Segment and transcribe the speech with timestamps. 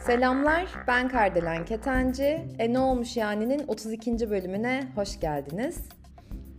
[0.00, 2.46] Selamlar, ben Kardelen Ketenci.
[2.58, 4.30] E Ne Olmuş Yani'nin 32.
[4.30, 5.88] bölümüne hoş geldiniz.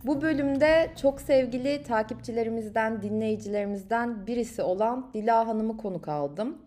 [0.04, 6.58] Bu bölümde çok sevgili takipçilerimizden, dinleyicilerimizden birisi olan Dila Hanım'ı konuk aldım.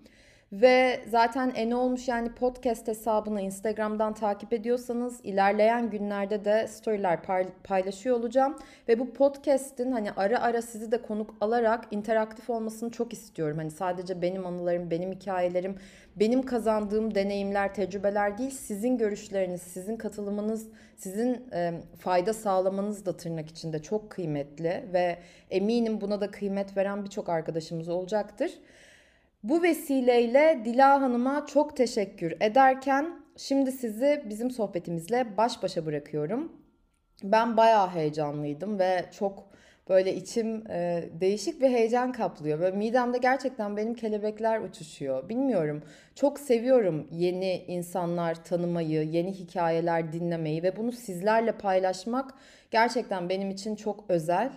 [0.62, 7.20] Ve zaten en olmuş yani podcast hesabını Instagram'dan takip ediyorsanız ilerleyen günlerde de storyler
[7.64, 8.58] paylaşıyor olacağım.
[8.88, 13.58] Ve bu podcast'in hani ara ara sizi de konuk alarak interaktif olmasını çok istiyorum.
[13.58, 15.76] Hani sadece benim anılarım, benim hikayelerim,
[16.16, 18.52] benim kazandığım deneyimler, tecrübeler değil.
[18.52, 20.68] Sizin görüşleriniz, sizin katılımınız,
[20.98, 24.86] sizin e, fayda sağlamanız da tırnak içinde çok kıymetli.
[24.94, 25.18] Ve
[25.52, 28.52] eminim buna da kıymet veren birçok arkadaşımız olacaktır.
[29.50, 36.52] Bu vesileyle Dila Hanım'a çok teşekkür ederken şimdi sizi bizim sohbetimizle baş başa bırakıyorum.
[37.24, 39.48] Ben bayağı heyecanlıydım ve çok
[39.90, 42.60] böyle içim e, değişik bir heyecan kaplıyor.
[42.60, 45.30] Böyle midemde gerçekten benim kelebekler uçuşuyor.
[45.30, 45.84] Bilmiyorum.
[46.16, 52.34] Çok seviyorum yeni insanlar tanımayı, yeni hikayeler dinlemeyi ve bunu sizlerle paylaşmak
[52.72, 54.52] gerçekten benim için çok özel.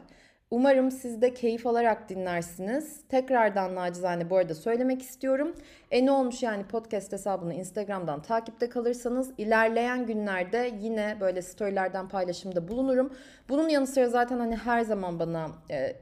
[0.50, 3.00] Umarım siz de keyif alarak dinlersiniz.
[3.08, 5.54] Tekrardan nacizane bu arada söylemek istiyorum.
[5.90, 12.68] E ne olmuş yani podcast hesabını Instagram'dan takipte kalırsanız ilerleyen günlerde yine böyle storylerden paylaşımda
[12.68, 13.12] bulunurum.
[13.48, 15.96] Bunun yanı sıra zaten hani her zaman bana e,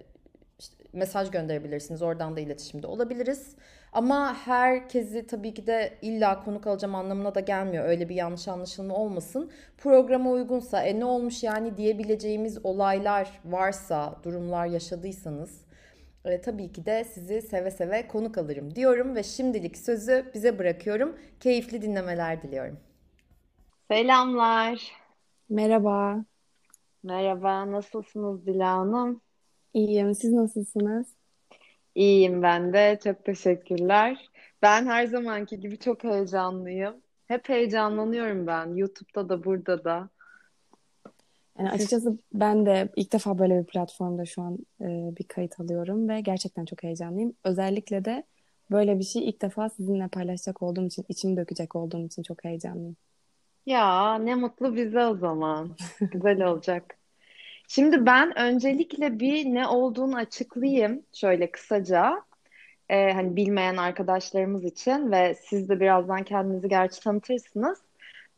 [0.59, 2.03] işte mesaj gönderebilirsiniz.
[2.03, 3.57] Oradan da iletişimde olabiliriz.
[3.97, 7.85] Ama herkesi tabii ki de illa konuk alacağım anlamına da gelmiyor.
[7.85, 9.51] Öyle bir yanlış anlaşılma olmasın.
[9.79, 15.65] Programa uygunsa e ne olmuş yani diyebileceğimiz olaylar varsa, durumlar yaşadıysanız
[16.25, 21.17] e, tabii ki de sizi seve seve konuk alırım diyorum ve şimdilik sözü bize bırakıyorum.
[21.41, 22.81] Keyifli dinlemeler diliyorum.
[23.91, 24.93] Selamlar.
[25.49, 26.25] Merhaba.
[27.03, 29.21] Merhaba, nasılsınız Dila Hanım?
[29.75, 31.16] İyiyim, siz nasılsınız?
[31.97, 32.99] İyiyim ben de.
[33.05, 34.31] Çok teşekkürler.
[34.63, 36.95] Ben her zamanki gibi çok heyecanlıyım.
[37.29, 38.75] Hep heyecanlanıyorum ben.
[38.75, 40.09] YouTube'da da burada da.
[41.59, 44.87] Yani açıkçası ben de ilk defa böyle bir platformda şu an e,
[45.19, 47.35] bir kayıt alıyorum ve gerçekten çok heyecanlıyım.
[47.45, 48.25] Özellikle de
[48.71, 52.97] böyle bir şey ilk defa sizinle paylaşacak olduğum için, içimi dökecek olduğum için çok heyecanlıyım.
[53.67, 55.77] Ya ne mutlu bize o zaman.
[56.01, 56.97] Güzel olacak.
[57.69, 62.23] Şimdi ben öncelikle bir ne olduğunu açıklayayım şöyle kısaca.
[62.89, 67.79] Ee, hani bilmeyen arkadaşlarımız için ve siz de birazdan kendinizi gerçi tanıtırsınız.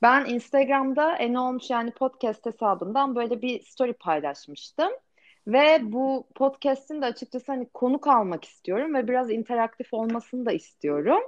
[0.03, 4.91] Ben Instagram'da En Olmuş yani podcast hesabından böyle bir story paylaşmıştım.
[5.47, 11.21] Ve bu podcast'in de açıkçası hani konuk almak istiyorum ve biraz interaktif olmasını da istiyorum.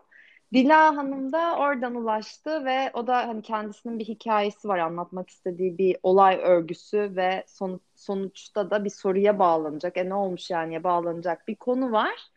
[0.53, 5.79] Dila Hanım da oradan ulaştı ve o da hani kendisinin bir hikayesi var anlatmak istediği
[5.79, 9.97] bir olay örgüsü ve son, sonuçta da bir soruya bağlanacak.
[9.97, 12.31] E ne olmuş yani bağlanacak bir konu var.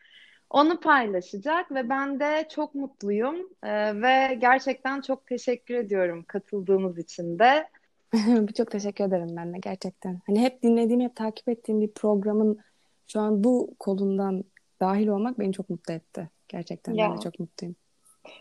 [0.50, 7.40] Onu paylaşacak ve ben de çok mutluyum ee, ve gerçekten çok teşekkür ediyorum katıldığınız için
[7.40, 7.69] de.
[8.57, 10.19] çok teşekkür ederim ben de gerçekten.
[10.28, 12.59] Hani hep dinlediğim, hep takip ettiğim bir programın
[13.07, 14.44] şu an bu kolundan
[14.80, 16.30] dahil olmak beni çok mutlu etti.
[16.47, 17.09] Gerçekten ya.
[17.09, 17.75] ben de çok mutluyum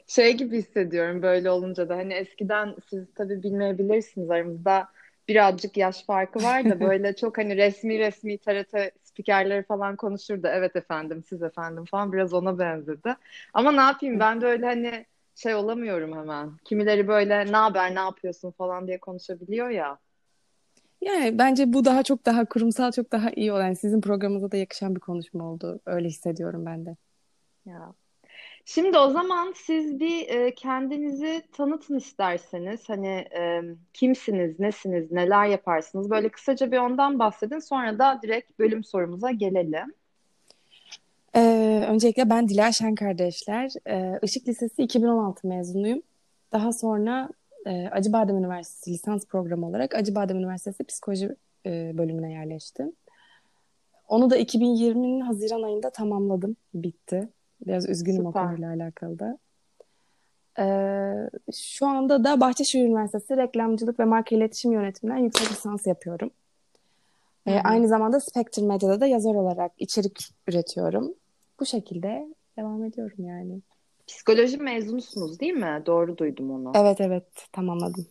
[0.06, 4.88] şey gibi hissediyorum böyle olunca da hani eskiden siz tabii bilmeyebilirsiniz aramızda
[5.28, 10.46] birazcık yaş farkı var da böyle çok hani resmi resmi TRT spikerleri falan konuşurdu.
[10.50, 13.16] Evet efendim, siz efendim falan biraz ona benzedi.
[13.54, 16.50] Ama ne yapayım ben de öyle hani şey olamıyorum hemen.
[16.64, 19.98] Kimileri böyle ne haber, ne yapıyorsun falan diye konuşabiliyor ya.
[21.00, 24.94] Yani bence bu daha çok daha kurumsal, çok daha iyi olan, sizin programınıza da yakışan
[24.94, 25.80] bir konuşma oldu.
[25.86, 26.96] Öyle hissediyorum ben de.
[27.66, 27.92] Ya
[28.64, 32.88] Şimdi o zaman siz bir e, kendinizi tanıtın isterseniz.
[32.88, 33.62] Hani e,
[33.92, 36.10] kimsiniz, nesiniz, neler yaparsınız?
[36.10, 37.58] Böyle kısaca bir ondan bahsedin.
[37.58, 39.94] Sonra da direkt bölüm sorumuza gelelim.
[41.36, 43.72] Ee, öncelikle ben Dila Şen kardeşler.
[43.88, 46.02] Ee, Işık Lisesi 2016 mezunuyum.
[46.52, 47.28] Daha sonra
[47.66, 51.36] e, Acıbadem Üniversitesi lisans programı olarak Acıbadem Üniversitesi Psikoloji
[51.66, 52.92] e, bölümüne yerleştim.
[54.08, 56.56] Onu da 2020'nin Haziran ayında tamamladım.
[56.74, 57.28] Bitti.
[57.66, 58.30] Biraz üzgünüm Süper.
[58.30, 59.38] o konuyla alakalı da.
[60.58, 66.30] Ee, şu anda da Bahçeşehir Üniversitesi Reklamcılık ve Marka İletişim Yönetiminden yüksek lisans yapıyorum.
[67.46, 70.18] Ee, aynı zamanda Spectre Medya'da da yazar olarak içerik
[70.48, 71.14] üretiyorum.
[71.60, 73.60] Bu şekilde devam ediyorum yani.
[74.06, 75.82] Psikoloji mezunusunuz değil mi?
[75.86, 76.72] Doğru duydum onu.
[76.74, 78.06] Evet evet tamamladım.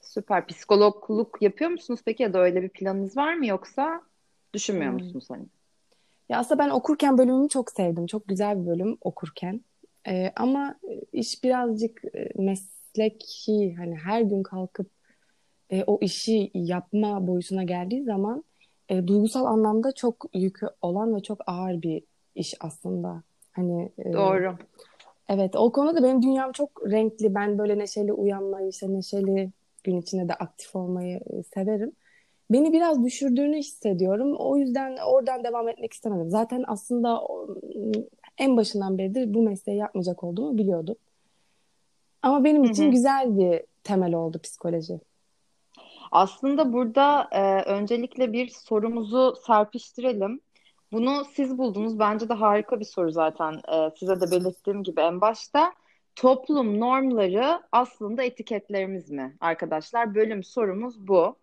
[0.00, 0.46] Süper.
[0.46, 4.02] Psikologluk yapıyor musunuz peki ya da öyle bir planınız var mı yoksa
[4.54, 4.98] düşünmüyor hmm.
[4.98, 5.46] musunuz hani?
[6.30, 8.06] Ya aslında ben okurken bölümümü çok sevdim.
[8.06, 9.60] Çok güzel bir bölüm okurken.
[10.08, 10.74] Ee, ama
[11.12, 14.90] iş birazcık e, mesleki hani her gün kalkıp
[15.70, 18.44] e, o işi yapma boyutuna geldiği zaman
[18.88, 22.02] e, duygusal anlamda çok yükü olan ve çok ağır bir
[22.34, 23.22] iş aslında.
[23.52, 24.56] Hani e, Doğru.
[25.28, 27.34] Evet, o konuda da benim dünyam çok renkli.
[27.34, 29.50] Ben böyle neşeli uyanmayı, işte neşeli
[29.84, 31.92] gün içinde de aktif olmayı e, severim.
[32.50, 34.36] Beni biraz düşürdüğünü hissediyorum.
[34.38, 36.30] O yüzden oradan devam etmek istemedim.
[36.30, 37.22] Zaten aslında
[38.38, 40.96] en başından beridir bu mesleği yapmayacak olduğumu biliyordum.
[42.22, 42.90] Ama benim için hı hı.
[42.90, 45.00] güzel bir temel oldu psikoloji.
[46.12, 50.40] Aslında burada e, öncelikle bir sorumuzu serpiştirelim.
[50.92, 51.98] Bunu siz buldunuz.
[51.98, 53.52] Bence de harika bir soru zaten.
[53.52, 55.72] E, size de belirttiğim gibi en başta.
[56.16, 60.14] Toplum normları aslında etiketlerimiz mi arkadaşlar?
[60.14, 61.36] Bölüm sorumuz bu.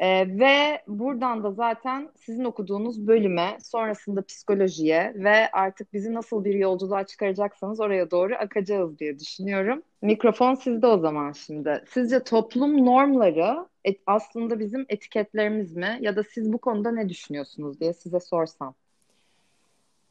[0.00, 6.54] Ee, ve buradan da zaten sizin okuduğunuz bölüme, sonrasında psikolojiye ve artık bizi nasıl bir
[6.54, 9.82] yolculuğa çıkaracaksanız oraya doğru akacağız diye düşünüyorum.
[10.02, 11.84] Mikrofon sizde o zaman şimdi.
[11.88, 15.98] Sizce toplum normları et, aslında bizim etiketlerimiz mi?
[16.00, 18.74] Ya da siz bu konuda ne düşünüyorsunuz diye size sorsam.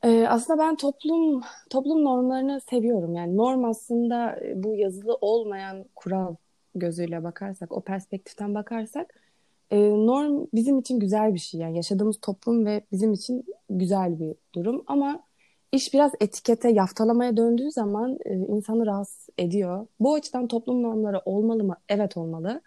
[0.03, 3.15] Ee, aslında ben toplum toplum normlarını seviyorum.
[3.15, 6.35] Yani norm aslında bu yazılı olmayan kural
[6.75, 9.28] gözüyle bakarsak, o perspektiften bakarsak
[9.71, 11.60] e, norm bizim için güzel bir şey.
[11.60, 14.83] Yani yaşadığımız toplum ve bizim için güzel bir durum.
[14.88, 15.24] Ama
[15.71, 19.88] iş biraz etikete, yaftalamaya döndüğü zaman e, insanı rahatsız ediyor.
[20.00, 21.77] Bu açıdan toplum normları olmalı mı?
[21.89, 22.62] Evet olmalı.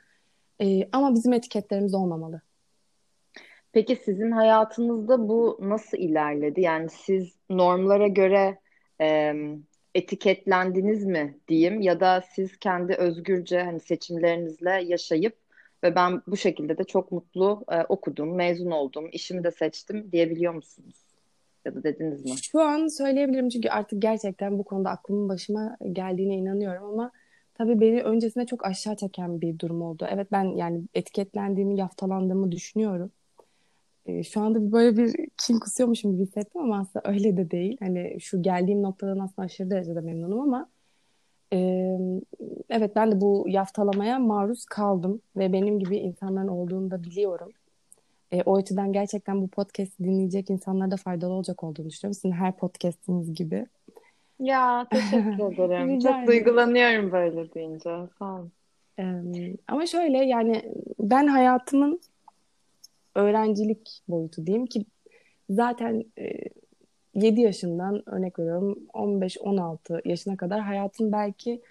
[0.61, 2.41] E, ama bizim etiketlerimiz olmamalı.
[3.73, 6.61] Peki sizin hayatınızda bu nasıl ilerledi?
[6.61, 8.59] Yani siz normlara göre
[9.01, 9.33] e,
[9.95, 15.42] etiketlendiniz mi diyeyim ya da siz kendi özgürce hani seçimlerinizle yaşayıp
[15.85, 20.55] ve ben bu şekilde de çok mutlu e, okudum, mezun oldum, işimi de seçtim diyebiliyor
[20.55, 20.97] musunuz?
[21.65, 22.31] Ya da dediniz mi?
[22.43, 27.11] Şu an söyleyebilirim çünkü artık gerçekten bu konuda aklımın başıma geldiğine inanıyorum ama
[27.55, 30.07] tabii beni öncesinde çok aşağı çeken bir durum oldu.
[30.11, 33.11] Evet ben yani etiketlendiğimi, yaftalandığımı düşünüyorum.
[34.07, 35.15] E, şu anda böyle bir
[35.47, 37.77] kin kusuyormuşum gibi hissettim ama aslında öyle de değil.
[37.81, 40.69] Hani şu geldiğim noktadan aslında aşırı derecede memnunum ama
[42.71, 47.53] evet ben de bu yaftalamaya maruz kaldım ve benim gibi insanların olduğunu da biliyorum.
[48.33, 52.15] E, o açıdan gerçekten bu podcast dinleyecek insanlara da faydalı olacak olduğunu düşünüyorum.
[52.15, 53.67] Sizin her podcastiniz gibi.
[54.41, 56.01] Ya teşekkür ederim.
[56.01, 57.91] Çok duygulanıyorum böyle deyince.
[58.19, 58.53] Sağ olun.
[59.69, 60.63] ama şöyle yani
[60.99, 62.01] ben hayatımın
[63.15, 64.85] öğrencilik boyutu diyeyim ki
[65.51, 66.33] zaten e,
[67.15, 71.63] 7 yaşından örnek veriyorum 15-16 yaşına kadar hayatın belki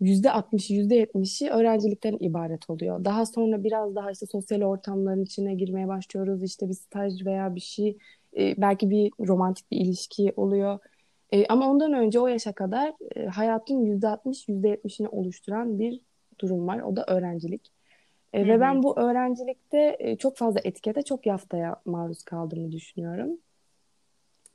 [0.00, 3.04] %60'ı %70'i öğrencilikten ibaret oluyor.
[3.04, 6.42] Daha sonra biraz daha işte sosyal ortamların içine girmeye başlıyoruz.
[6.42, 7.98] İşte bir staj veya bir şey
[8.36, 10.78] e, belki bir romantik bir ilişki oluyor.
[11.32, 16.00] E, ama ondan önce o yaşa kadar e, hayatın %60 %70'ini oluşturan bir
[16.40, 16.80] durum var.
[16.80, 17.72] O da öğrencilik.
[18.32, 23.38] E, ve ben bu öğrencilikte e, çok fazla etikete, çok yaftaya maruz kaldığımı düşünüyorum.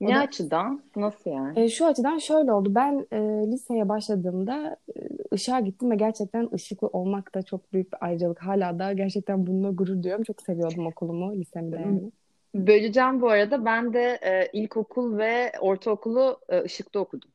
[0.02, 0.82] Ne da, açıdan?
[0.96, 1.60] Nasıl yani?
[1.60, 2.76] E, şu açıdan şöyle oldu.
[2.76, 3.18] Ben e,
[3.52, 5.00] liseye başladığımda e,
[5.34, 8.40] ışığa gittim ve gerçekten ışıklı olmak da çok büyük bir ayrıcalık.
[8.40, 10.24] Hala da gerçekten bununla gurur duyuyorum.
[10.24, 12.12] Çok seviyordum okulumu, lisemde yani.
[12.56, 13.66] Böleceğim bu arada.
[13.66, 17.30] Ben de e, ilkokul ve ortaokulu e, ışıkta okudum.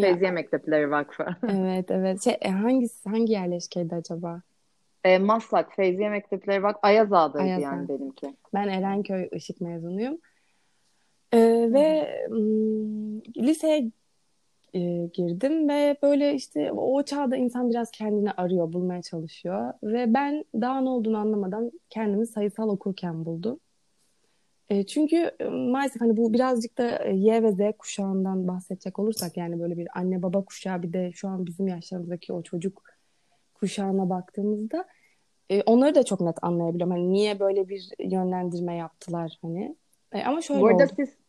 [0.00, 1.26] Feyziye Mektepleri Vakfı.
[1.48, 2.24] evet evet.
[2.24, 4.42] Şey, e, hangisi, hangi yerleşkeydi acaba?
[5.04, 6.80] E, Maslak, Feyziye Mektepleri Vakfı.
[6.82, 8.36] Ayaz Ağa'daydı Ayaz yani benimki.
[8.54, 10.18] Ben Erenköy Işık mezunuyum.
[11.34, 12.08] Ee, ve
[13.36, 13.90] liseye
[14.74, 14.80] e,
[15.12, 19.72] girdim ve böyle işte o çağda insan biraz kendini arıyor, bulmaya çalışıyor.
[19.82, 23.60] Ve ben daha ne olduğunu anlamadan kendimi sayısal okurken buldum.
[24.68, 29.76] E, çünkü maalesef hani bu birazcık da Y ve Z kuşağından bahsedecek olursak yani böyle
[29.76, 32.82] bir anne baba kuşağı bir de şu an bizim yaşlarımızdaki o çocuk
[33.54, 34.84] kuşağına baktığımızda
[35.50, 36.90] e, onları da çok net anlayabiliyorum.
[36.90, 39.76] Hani niye böyle bir yönlendirme yaptılar hani.
[40.12, 40.92] E, ama şöyle Bu arada oldu.
[40.96, 41.23] siz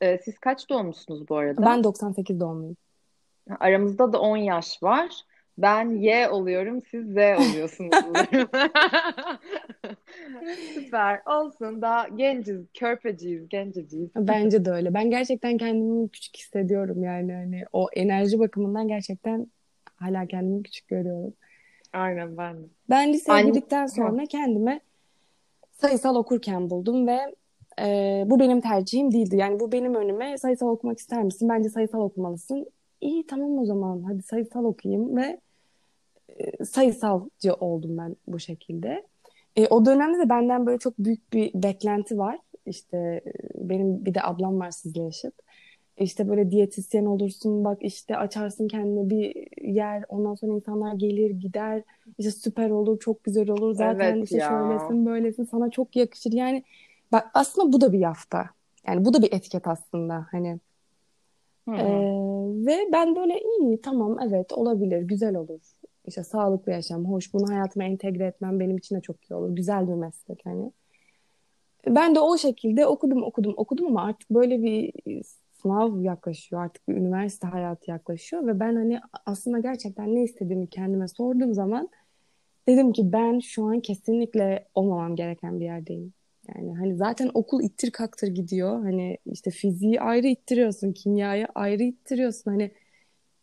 [0.00, 1.62] e, siz kaç doğmuşsunuz bu arada?
[1.62, 2.76] Ben 98 doğumluyum.
[3.60, 5.24] Aramızda da 10 yaş var.
[5.58, 7.90] Ben Y oluyorum, siz Z oluyorsunuz.
[10.74, 11.22] Süper.
[11.26, 11.82] Olsun.
[11.82, 14.10] Daha genciz, körpeciyiz, genceciyiz.
[14.16, 14.94] Bence de öyle.
[14.94, 17.32] Ben gerçekten kendimi küçük hissediyorum yani.
[17.32, 19.46] Hani o enerji bakımından gerçekten
[19.96, 21.34] hala kendimi küçük görüyorum.
[21.92, 22.66] Aynen ben de.
[22.90, 24.80] Ben liseye girdikten sonra kendime
[25.70, 27.34] sayısal okurken buldum ve
[27.78, 29.36] e, bu benim tercihim değildi.
[29.36, 31.48] Yani bu benim önüme sayısal okumak ister misin?
[31.48, 32.66] Bence sayısal okumalısın.
[33.00, 35.40] İyi tamam o zaman hadi sayısal okuyayım ve
[36.38, 39.06] e, sayısalcı oldum ben bu şekilde.
[39.56, 42.38] E, o dönemde de benden böyle çok büyük bir beklenti var.
[42.66, 45.34] İşte e, benim bir de ablam var sizle yaşıt.
[45.98, 51.82] İşte böyle diyetisyen olursun bak işte açarsın kendine bir yer ondan sonra insanlar gelir gider
[52.18, 53.74] işte süper olur, çok güzel olur.
[53.74, 54.48] Zaten Evet işte ya.
[54.48, 56.32] şöylesin, böylesin, sana çok yakışır.
[56.32, 56.64] Yani
[57.12, 58.50] bak aslında bu da bir yafta.
[58.86, 60.60] Yani bu da bir etiket aslında hani.
[61.68, 61.84] Ee,
[62.66, 65.60] ve ben böyle iyi tamam evet olabilir, güzel olur.
[66.06, 67.34] İşte sağlıklı yaşam, hoş.
[67.34, 69.56] Bunu hayatıma entegre etmem benim için de çok iyi olur.
[69.56, 70.72] Güzel bir meslek hani.
[71.86, 74.92] Ben de o şekilde okudum, okudum, okudum ama artık böyle bir
[75.52, 76.62] sınav yaklaşıyor.
[76.62, 81.88] Artık bir üniversite hayatı yaklaşıyor ve ben hani aslında gerçekten ne istediğimi kendime sorduğum zaman
[82.68, 86.12] dedim ki ben şu an kesinlikle olmamam gereken bir yerdeyim.
[86.56, 88.82] Yani hani zaten okul ittir kaktır gidiyor.
[88.82, 92.50] Hani işte fiziği ayrı ittiriyorsun, kimyayı ayrı ittiriyorsun.
[92.50, 92.70] Hani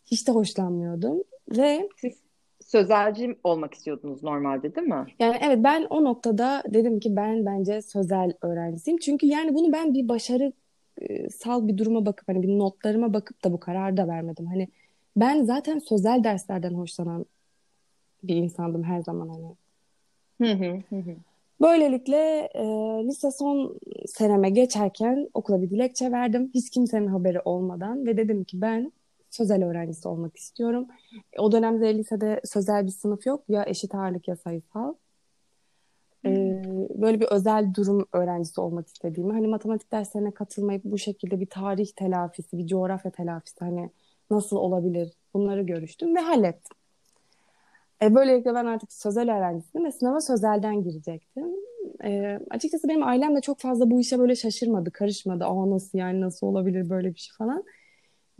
[0.06, 1.22] hiç de hoşlanmıyordum
[1.56, 2.18] ve Siz
[2.60, 5.06] sözelci olmak istiyordunuz normalde değil mi?
[5.18, 8.98] Yani evet ben o noktada dedim ki ben bence sözel öğrencisiyim.
[8.98, 10.52] Çünkü yani bunu ben bir başarı
[11.00, 14.46] e, sal bir duruma bakıp hani bir notlarıma bakıp da bu kararı da vermedim.
[14.46, 14.68] Hani
[15.16, 17.26] ben zaten sözel derslerden hoşlanan
[18.22, 19.56] bir insandım her zaman hani.
[20.40, 21.16] Hı hı hı hı.
[21.60, 22.64] Böylelikle e,
[23.06, 26.50] lise son seneme geçerken okula bir dilekçe verdim.
[26.54, 28.92] Hiç kimsenin haberi olmadan ve dedim ki ben
[29.30, 30.88] sözel öğrencisi olmak istiyorum.
[31.38, 33.44] O dönemde lisede sözel bir sınıf yok.
[33.48, 34.94] Ya eşit ağırlık ya sayısal.
[36.26, 36.62] E,
[36.94, 39.32] böyle bir özel durum öğrencisi olmak istediğimi.
[39.32, 43.90] Hani matematik derslerine katılmayıp bu şekilde bir tarih telafisi, bir coğrafya telafisi hani
[44.30, 46.77] nasıl olabilir bunları görüştüm ve hallettim.
[48.02, 51.46] E, böylelikle ben artık sözel öğrencisiydim ve sınava sözelden girecektim.
[52.04, 55.44] E, açıkçası benim ailem de çok fazla bu işe böyle şaşırmadı, karışmadı.
[55.44, 57.64] Aa nasıl yani nasıl olabilir böyle bir şey falan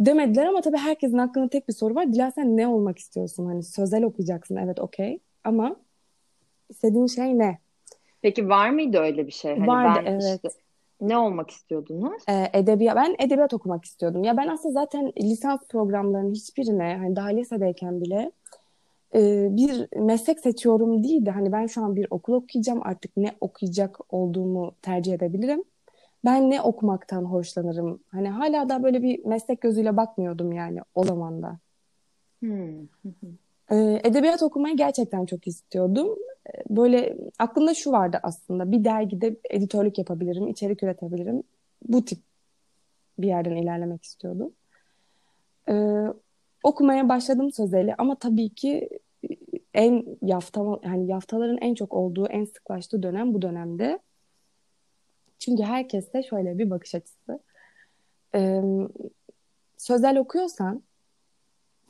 [0.01, 2.13] demediler ama tabii herkesin aklında tek bir soru var.
[2.13, 3.47] Dila sen ne olmak istiyorsun?
[3.47, 5.77] Hani sözel okuyacaksın evet okey ama
[6.71, 7.59] istediğin şey ne?
[8.23, 9.55] Peki var mıydı öyle bir şey?
[9.59, 10.41] Hani Vardı ben evet.
[10.45, 10.49] işte
[11.01, 12.23] ne olmak istiyordunuz?
[12.29, 14.25] Ee, edebiyat, ben edebiyat okumak istiyordum.
[14.25, 18.33] Ya ben aslında zaten lisans programlarının hiçbirine hani daha lisedeyken bile
[19.15, 23.33] e, bir meslek seçiyorum değil de hani ben şu an bir okul okuyacağım artık ne
[23.41, 25.65] okuyacak olduğumu tercih edebilirim.
[26.25, 28.01] Ben ne okumaktan hoşlanırım?
[28.09, 31.59] Hani hala da böyle bir meslek gözüyle bakmıyordum yani o zaman da.
[32.41, 32.83] Hmm.
[33.71, 36.09] Ee, edebiyat okumayı gerçekten çok istiyordum.
[36.49, 38.73] Ee, Böyle aklımda şu vardı aslında.
[38.73, 41.43] Bir dergide editörlük yapabilirim, içerik üretebilirim.
[41.89, 42.19] Bu tip
[43.19, 44.53] bir yerden ilerlemek istiyordum.
[45.69, 46.07] Ee,
[46.69, 48.89] okumaya başladım sözeli ama tabii ki
[49.75, 53.99] en yafta yani yaftaların en çok olduğu, en sıklaştığı dönem bu dönemde.
[55.39, 57.41] Çünkü herkeste şöyle bir bakış açısı.
[58.35, 58.63] Ee,
[59.77, 60.83] sözel okuyorsan,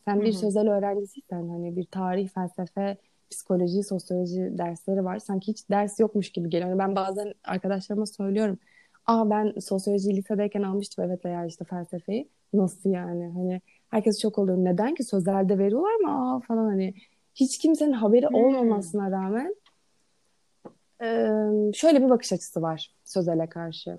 [0.05, 0.41] sen bir Hı hı.
[0.41, 2.97] sözel öğrencisiysen hani bir tarih, felsefe,
[3.31, 5.19] psikoloji, sosyoloji dersleri var.
[5.19, 6.71] Sanki hiç ders yokmuş gibi geliyor.
[6.71, 8.59] Yani ben bazen arkadaşlarıma söylüyorum.
[9.07, 12.29] Aa ben sosyoloji lisedeyken almıştım evet veya işte felsefeyi.
[12.53, 13.25] Nasıl yani?
[13.25, 14.59] Hani herkes çok oluyor.
[14.59, 16.11] Neden ki sözelde veriyorlar mı?
[16.35, 16.95] Aa falan hani
[17.35, 18.35] hiç kimsenin haberi Hmm.
[18.35, 19.55] olmamasına rağmen
[21.03, 23.99] ee, şöyle bir bakış açısı var sözele karşı.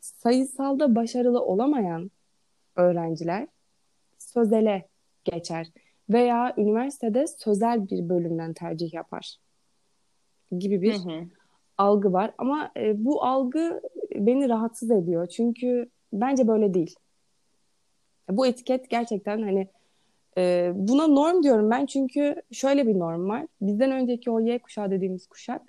[0.00, 2.10] Sayısalda başarılı olamayan
[2.76, 3.46] öğrenciler
[4.18, 4.88] sözele
[5.24, 5.66] geçer
[6.10, 9.36] veya üniversitede sözel bir bölümden tercih yapar
[10.58, 11.24] gibi bir Hı hı.
[11.78, 12.34] algı var.
[12.38, 13.80] Ama e, bu algı
[14.14, 15.26] beni rahatsız ediyor.
[15.26, 16.94] Çünkü bence böyle değil.
[18.30, 19.68] Bu etiket gerçekten hani
[20.38, 23.46] e, buna norm diyorum ben çünkü şöyle bir norm var.
[23.60, 25.62] Bizden önceki o Y kuşağı dediğimiz kuşak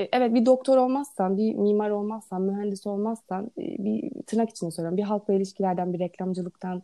[0.00, 4.96] e, evet bir doktor olmazsan, bir mimar olmazsan, mühendis olmazsan e, bir tırnak içinde söylüyorum
[4.96, 6.82] bir halkla ilişkilerden, bir reklamcılıktan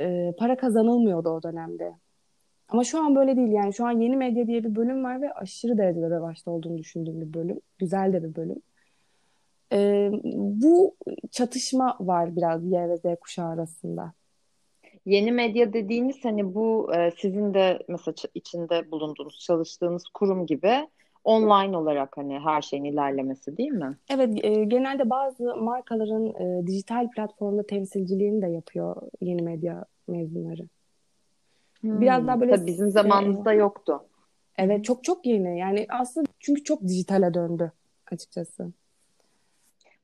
[0.00, 1.94] e, para kazanılmıyordu o dönemde.
[2.68, 5.32] Ama şu an böyle değil yani şu an yeni medya diye bir bölüm var ve
[5.32, 7.60] aşırı derecede revaçta olduğunu düşündüğüm bir bölüm.
[7.78, 8.62] Güzel de bir bölüm.
[9.72, 10.96] E, bu
[11.30, 14.12] çatışma var biraz Y ve Z kuşağı arasında.
[15.06, 20.88] Yeni medya dediğiniz hani bu e, sizin de mesela içinde bulunduğunuz, çalıştığınız kurum gibi
[21.24, 23.96] online olarak hani her şeyin ilerlemesi değil mi?
[24.10, 30.62] Evet, e, genelde bazı markaların e, dijital platformda temsilciliğini de yapıyor yeni medya mezunları.
[31.84, 34.04] Biraz daha böyle Tabii bizim e, zamanımızda yoktu.
[34.58, 35.58] evet çok çok yeni.
[35.58, 37.72] Yani aslında çünkü çok dijitale döndü
[38.12, 38.72] açıkçası.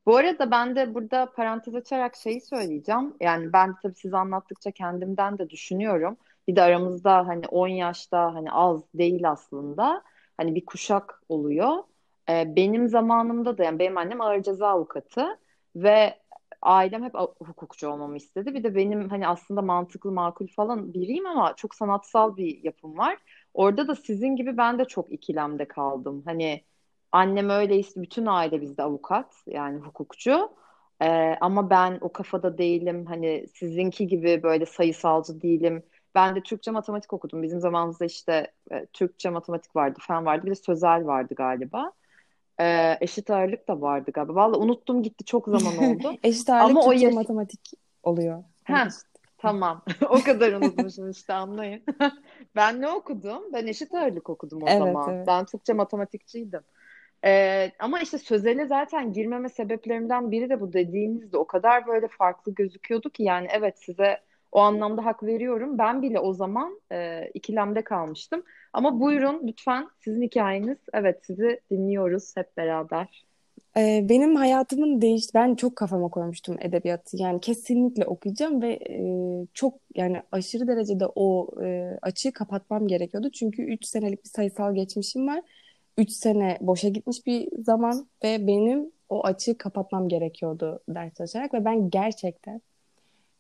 [0.06, 3.14] Bu arada ben de burada parantez açarak şeyi söyleyeceğim.
[3.20, 6.16] Yani ben tabii siz anlattıkça kendimden de düşünüyorum.
[6.48, 10.02] Bir de aramızda hani 10 yaşta hani az değil aslında.
[10.36, 11.76] Hani bir kuşak oluyor.
[12.28, 15.38] Ee, benim zamanımda da yani benim annem ağır ceza avukatı
[15.76, 16.18] ve
[16.62, 18.54] ailem hep hukukçu olmamı istedi.
[18.54, 23.18] Bir de benim hani aslında mantıklı, makul falan biriyim ama çok sanatsal bir yapım var.
[23.54, 26.22] Orada da sizin gibi ben de çok ikilemde kaldım.
[26.26, 26.64] Hani
[27.14, 30.50] Annem öyleyse bütün aile bizde avukat yani hukukçu.
[31.02, 33.06] Ee, ama ben o kafada değilim.
[33.06, 35.82] Hani sizinki gibi böyle sayısalcı değilim.
[36.14, 37.42] Ben de Türkçe matematik okudum.
[37.42, 40.46] Bizim zamanımızda işte e, Türkçe matematik vardı, fen vardı.
[40.46, 41.92] Bir de sözel vardı galiba.
[42.60, 44.34] E, eşit ağırlık da vardı galiba.
[44.34, 46.12] Vallahi unuttum gitti çok zaman oldu.
[46.22, 47.60] Eşit ağırlık Ama o Türkçe yaş- matematik
[48.02, 48.36] oluyor.
[48.64, 48.90] Ha, Hani
[49.38, 49.82] tamam.
[50.08, 51.82] O kadar unutmuşum işte anlayın.
[52.56, 53.42] Ben ne okudum?
[53.52, 55.14] Ben eşit ağırlık okudum o Evet, zaman.
[55.14, 55.26] evet.
[55.26, 56.60] Ben Türkçe matematikçiydim.
[57.24, 62.54] Ee, ama işte sözele zaten girmeme sebeplerimden biri de bu dediğinizde o kadar böyle farklı
[62.54, 64.20] gözüküyordu ki yani evet size
[64.52, 65.78] o anlamda hak veriyorum.
[65.78, 68.42] Ben bile o zaman e, ikilemde kalmıştım.
[68.72, 70.78] Ama buyurun lütfen sizin hikayeniz.
[70.92, 73.24] Evet sizi dinliyoruz hep beraber.
[73.76, 75.30] Ee, benim hayatımın değişti.
[75.34, 77.16] Ben çok kafama koymuştum edebiyatı.
[77.16, 78.96] Yani kesinlikle okuyacağım ve e,
[79.54, 83.30] çok yani aşırı derecede o e, açığı kapatmam gerekiyordu.
[83.30, 85.40] Çünkü 3 senelik bir sayısal geçmişim var.
[85.98, 91.64] 3 sene boşa gitmiş bir zaman ve benim o açığı kapatmam gerekiyordu ders çalışarak ve
[91.64, 92.60] ben gerçekten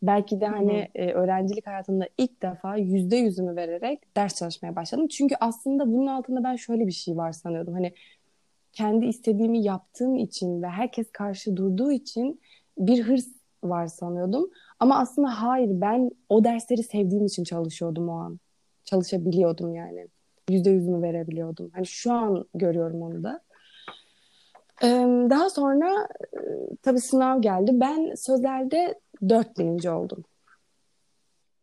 [0.02, 5.08] belki de hani e, öğrencilik hayatımda ilk defa yüzde yüzümü vererek ders çalışmaya başladım.
[5.08, 7.74] Çünkü aslında bunun altında ben şöyle bir şey var sanıyordum.
[7.74, 7.92] Hani
[8.72, 12.40] kendi istediğimi yaptığım için ve herkes karşı durduğu için
[12.78, 13.28] bir hırs
[13.64, 14.50] var sanıyordum.
[14.78, 18.40] Ama aslında hayır ben o dersleri sevdiğim için çalışıyordum o an.
[18.84, 20.08] Çalışabiliyordum yani.
[20.50, 21.70] Yüzde yüzümü verebiliyordum.
[21.74, 23.40] Hani şu an görüyorum onu da.
[25.30, 26.40] Daha sonra e,
[26.82, 27.70] tabii sınav geldi.
[27.74, 29.88] Ben sözelde 4000.
[29.88, 30.24] oldum.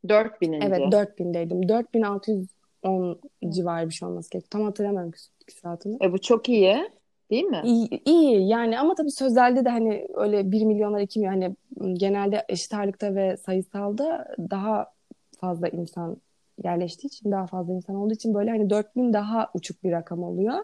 [0.09, 0.53] 4000.
[0.53, 1.69] Evet 4000'deydim.
[1.69, 3.19] 4610
[3.49, 4.49] civarı bir şey olması gerekiyor.
[4.51, 5.11] Tam hatırlamıyorum
[5.47, 5.97] küsuratını.
[6.01, 6.89] E, bu çok iyi
[7.31, 7.61] değil mi?
[7.63, 11.55] İyi, iyi yani ama tabii sözelde de hani öyle 1 milyonlar 2 milyon hani
[11.93, 14.91] genelde eşit ağırlıkta ve sayısalda daha
[15.39, 16.17] fazla insan
[16.63, 20.55] yerleştiği için daha fazla insan olduğu için böyle hani 4000 daha uçuk bir rakam oluyor.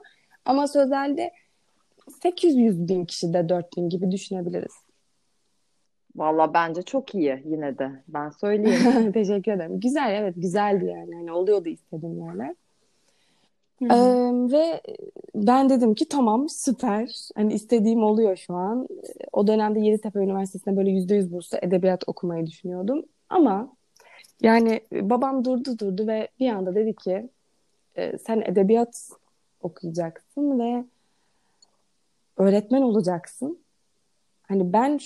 [0.45, 1.31] Ama sözelde
[2.21, 4.73] 800 bin kişi de 4000 gibi düşünebiliriz.
[6.15, 7.91] Valla bence çok iyi yine de.
[8.07, 9.11] Ben söyleyeyim.
[9.13, 9.79] Teşekkür ederim.
[9.79, 11.15] Güzel evet güzeldi yani.
[11.15, 12.55] Hani oluyordu istediğim yerler.
[13.79, 14.81] Hı Ee, ve
[15.35, 17.29] ben dedim ki tamam süper.
[17.35, 18.87] Hani istediğim oluyor şu an.
[19.33, 23.05] O dönemde Yeditepe Üniversitesi'nde böyle yüzde yüz burslu edebiyat okumayı düşünüyordum.
[23.29, 23.76] Ama
[24.41, 27.29] yani babam durdu durdu ve bir anda dedi ki
[27.95, 29.09] "E, sen edebiyat
[29.61, 30.83] okuyacaksın ve
[32.37, 33.59] öğretmen olacaksın.
[34.47, 34.99] Hani ben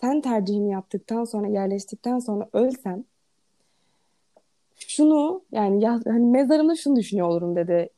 [0.00, 3.04] sen tercihini yaptıktan sonra yerleştikten sonra ölsem
[4.76, 7.88] şunu yani ya, hani mezarımda şunu düşünüyor olurum dedi.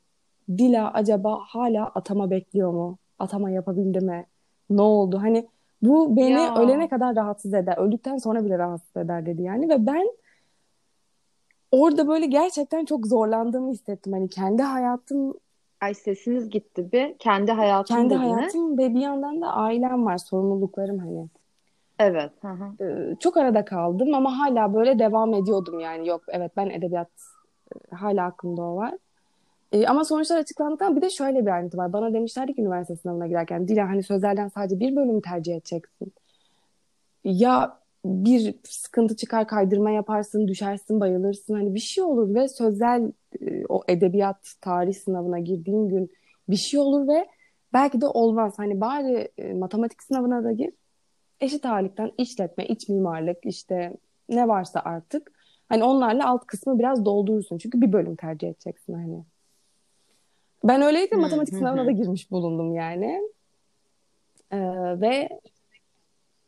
[0.48, 2.98] Dila acaba hala atama bekliyor mu?
[3.18, 4.26] Atama yapabildi mi?
[4.70, 5.18] Ne oldu?
[5.22, 5.46] Hani
[5.82, 6.54] bu beni Ya.
[6.54, 7.76] ölene kadar rahatsız eder.
[7.78, 10.06] Öldükten sonra bile rahatsız eder dedi yani ve ben
[11.72, 14.12] orada böyle gerçekten çok zorlandığımı hissettim.
[14.12, 15.34] Hani kendi hayatım,
[15.80, 17.18] Ay sesiniz gitti bir.
[17.18, 18.32] Kendi hayatım kendi dediniz.
[18.32, 21.26] hayatım ve bir yandan da ailem var, sorumluluklarım hani.
[21.98, 22.30] Evet.
[22.42, 22.84] Hı hı.
[22.84, 26.08] Ee, çok arada kaldım ama hala böyle devam ediyordum yani.
[26.08, 27.08] Yok evet ben edebiyat
[27.92, 28.94] e, hala aklımda o var.
[29.72, 31.92] E, ama sonuçlar açıklandıktan bir de şöyle bir ayrıntı var.
[31.92, 36.12] Bana demişlerdi ki üniversite sınavına girerken Dila hani sözlerden sadece bir bölümü tercih edeceksin.
[37.24, 41.54] Ya bir sıkıntı çıkar kaydırma yaparsın, düşersin, bayılırsın.
[41.54, 46.10] Hani bir şey olur ve sözel e, o edebiyat tarih sınavına girdiğin gün
[46.48, 47.28] bir şey olur ve
[47.72, 48.54] belki de olmaz.
[48.56, 50.70] Hani bari e, matematik sınavına da gir.
[51.40, 53.96] Eşit ağırlıktan işletme, iç mimarlık işte
[54.28, 55.32] ne varsa artık.
[55.68, 57.58] Hani onlarla alt kısmı biraz doldurursun.
[57.58, 59.24] Çünkü bir bölüm tercih edeceksin hani.
[60.64, 63.20] Ben öyleydi Hı, matematik sınavına da girmiş bulundum yani.
[64.52, 64.58] Ee,
[65.00, 65.28] ve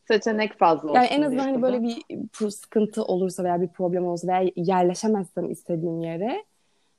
[0.09, 4.29] Seçenek fazla yani olsun en azından hani böyle bir sıkıntı olursa veya bir problem olursa
[4.29, 6.45] veya yerleşemezsem istediğim yere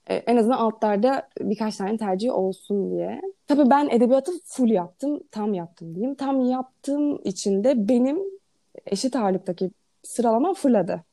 [0.07, 3.21] e, en azından altlarda birkaç tane tercih olsun diye.
[3.47, 6.15] Tabii ben edebiyatı full yaptım, tam yaptım diyeyim.
[6.15, 8.19] Tam yaptığım için de benim
[8.85, 9.71] eşit ağırlıktaki
[10.03, 11.03] sıralamam fırladı.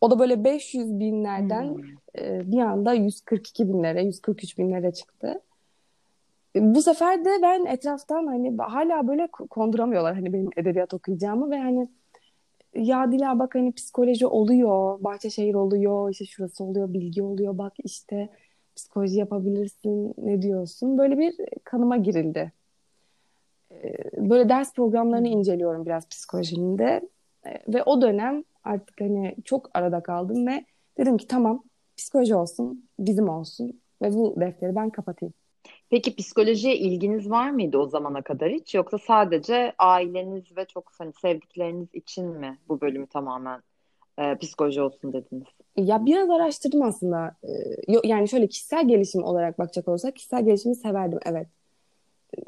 [0.00, 1.84] O da böyle 500 binlerden Hmm.
[2.18, 5.40] e, bir anda 142 binlere, 143 binlere çıktı.
[6.56, 11.88] Bu sefer de ben etraftan hani hala böyle konduramıyorlar hani benim edebiyat okuyacağımı ve hani
[12.74, 18.28] ya Dila bak hani psikoloji oluyor, Bahçeşehir oluyor, işte şurası oluyor, bilgi oluyor, bak işte
[18.76, 20.98] psikoloji yapabilirsin, ne diyorsun?
[20.98, 22.52] Böyle bir kanıma girildi.
[23.70, 27.08] E, Böyle ders programlarını inceliyorum biraz psikolojinin de
[27.46, 30.64] E, ve o dönem artık hani çok arada kaldım ve
[30.98, 31.62] dedim ki tamam
[31.96, 35.34] psikoloji olsun, bizim olsun ve bu defteri ben kapatayım.
[35.90, 38.74] Peki psikolojiye ilginiz var mıydı o zamana kadar hiç?
[38.74, 43.62] Yoksa sadece aileniz ve çok hani sevdikleriniz için mi bu bölümü tamamen
[44.18, 45.46] e, psikoloji olsun dediniz?
[45.76, 47.36] Ya biraz araştırdım aslında.
[47.88, 51.46] Ee, Yani şöyle kişisel gelişim olarak bakacak olursak kişisel gelişimi severdim evet.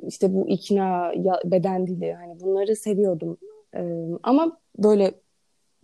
[0.07, 3.38] İşte bu ikna, ya- beden dili hani bunları seviyordum.
[3.77, 5.14] Ee, ama böyle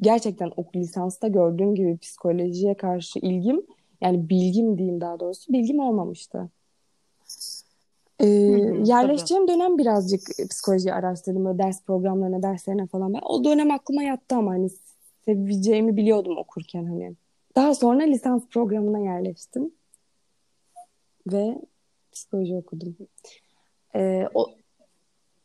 [0.00, 3.62] gerçekten ok lisansta gördüğüm gibi psikolojiye karşı ilgim
[4.00, 6.50] yani bilgim diyeyim daha doğrusu bilgim olmamıştı.
[8.20, 11.44] Ee, hı, yerleşeceğim dönem birazcık psikolojiyi araştırdım.
[11.44, 13.14] Böyle ders programlarına, derslerine falan.
[13.14, 14.70] Ben, o dönem aklıma yattı ama hani
[15.24, 17.14] seveceğimi biliyordum okurken hani.
[17.56, 19.70] Daha sonra lisans programına yerleştim.
[21.26, 21.58] Ve
[22.12, 22.96] psikoloji okudum.
[23.94, 24.46] Ee, o,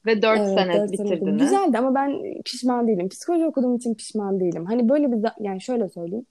[0.06, 1.12] Ve 4 Evet, sene dört sene okudum.
[1.12, 1.42] bitirdiniz.
[1.42, 3.10] Güzeldi ama ben pişman değilim.
[3.10, 4.65] Psikoloji okuduğum için pişman değilim.
[4.65, 6.26] Hani böyle bir yani şöyle söyleyeyim.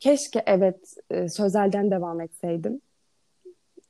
[0.00, 2.80] Keşke evet e, sözelden devam etseydim.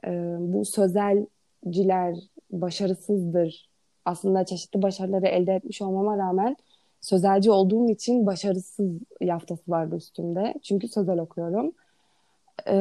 [0.07, 2.19] E, bu sözelciler
[2.51, 3.69] başarısızdır.
[4.05, 6.57] Aslında çeşitli başarıları elde etmiş olmama rağmen
[7.01, 10.55] sözelci olduğum için başarısız yaftası vardı üstümde.
[10.63, 11.73] Çünkü sözel okuyorum.
[12.69, 12.75] E,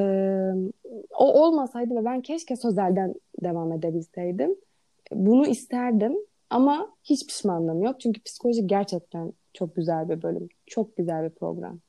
[1.18, 4.56] o olmasaydı ve ben keşke sözelden devam edebilseydim.
[5.12, 6.18] Bunu isterdim
[6.50, 8.00] ama hiç pişmanlığım yok.
[8.00, 10.50] Çünkü psikoloji gerçekten çok güzel bir bölüm.
[10.66, 11.80] Çok güzel bir program.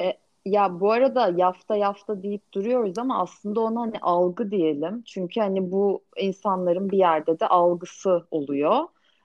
[0.00, 0.12] E,
[0.50, 5.02] ya bu arada yafta yafta deyip duruyoruz ama aslında ona hani algı diyelim.
[5.06, 8.84] Çünkü hani bu insanların bir yerde de algısı oluyor.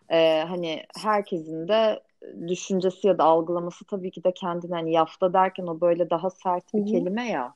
[0.09, 2.03] E, hani herkesin de
[2.47, 6.75] düşüncesi ya da algılaması tabii ki de kendine hani yafta derken o böyle daha sert
[6.75, 6.85] bir hı.
[6.85, 7.55] kelime ya.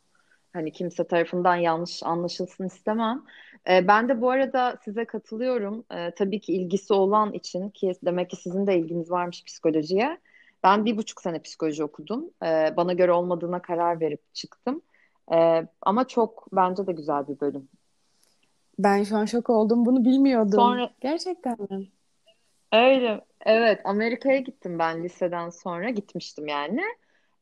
[0.53, 3.23] Hani kimse tarafından yanlış anlaşılsın istemem.
[3.69, 5.86] E, ben de bu arada size katılıyorum.
[5.91, 10.17] E, tabii ki ilgisi olan için ki demek ki sizin de ilginiz varmış psikolojiye.
[10.63, 12.29] Ben bir buçuk sene psikoloji okudum.
[12.43, 14.81] Ee, bana göre olmadığına karar verip çıktım.
[15.33, 17.69] Ee, ama çok bence de güzel bir bölüm.
[18.79, 19.85] Ben şu an şok oldum.
[19.85, 20.51] Bunu bilmiyordum.
[20.51, 21.87] Sonra Gerçekten mi?
[22.73, 26.81] öyle, evet Amerika'ya gittim ben liseden sonra gitmiştim yani.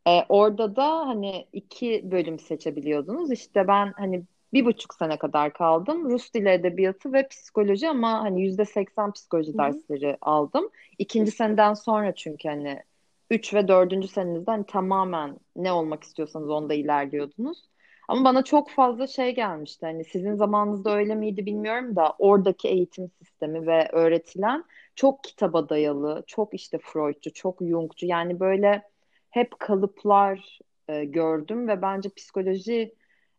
[0.07, 3.31] Ee, orada da hani iki bölüm seçebiliyordunuz.
[3.31, 4.23] İşte ben hani
[4.53, 6.09] bir buçuk sene kadar kaldım.
[6.09, 9.57] Rus dili edebiyatı ve psikoloji ama hani yüzde seksen psikoloji Hı hı.
[9.57, 10.69] dersleri aldım.
[10.97, 12.83] İkinci seneden sonra çünkü hani
[13.29, 17.69] üç ve dördüncü senenizde tamamen ne olmak istiyorsanız onda ilerliyordunuz.
[18.07, 19.85] Ama bana çok fazla şey gelmişti.
[19.85, 26.23] Hani sizin zamanınızda öyle miydi bilmiyorum da oradaki eğitim sistemi ve öğretilen çok kitaba dayalı,
[26.27, 28.05] çok işte Freudcu, çok Jungcu.
[28.05, 28.83] Yani böyle
[29.29, 32.95] hep kalıplar e, gördüm ve bence psikoloji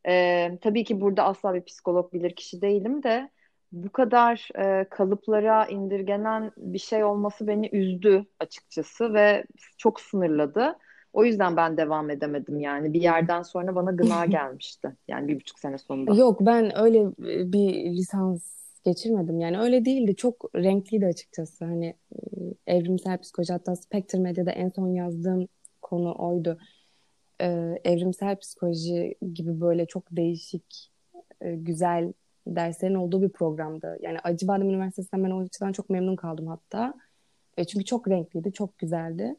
[0.08, 3.30] e, tabii ki burada asla bir psikolog bilir kişi değilim de
[3.84, 9.44] bu kadar e, kalıplara indirgenen bir şey olması beni üzdü açıkçası ve
[9.76, 10.76] çok sınırladı.
[11.12, 12.92] O yüzden ben devam edemedim yani.
[12.92, 14.96] Bir yerden sonra bana gına gelmişti.
[15.08, 16.14] Yani bir buçuk sene sonunda.
[16.14, 17.04] Yok ben öyle
[17.52, 18.42] bir lisans
[18.84, 19.40] geçirmedim.
[19.40, 20.16] Yani öyle değildi.
[20.16, 21.64] Çok renkliydi açıkçası.
[21.64, 21.94] Hani
[22.66, 25.48] e, evrimsel psikoloji hatta Spectre Medya'da en son yazdığım
[25.82, 26.58] konu oydu.
[27.40, 30.90] Ee, evrimsel psikoloji gibi böyle çok değişik,
[31.40, 32.12] e, güzel
[32.46, 33.98] derslerin olduğu bir programdı.
[34.00, 36.94] Yani Acıbadem Üniversitesi'nden ben o açıdan çok memnun kaldım hatta.
[37.56, 39.36] E, çünkü çok renkliydi, çok güzeldi.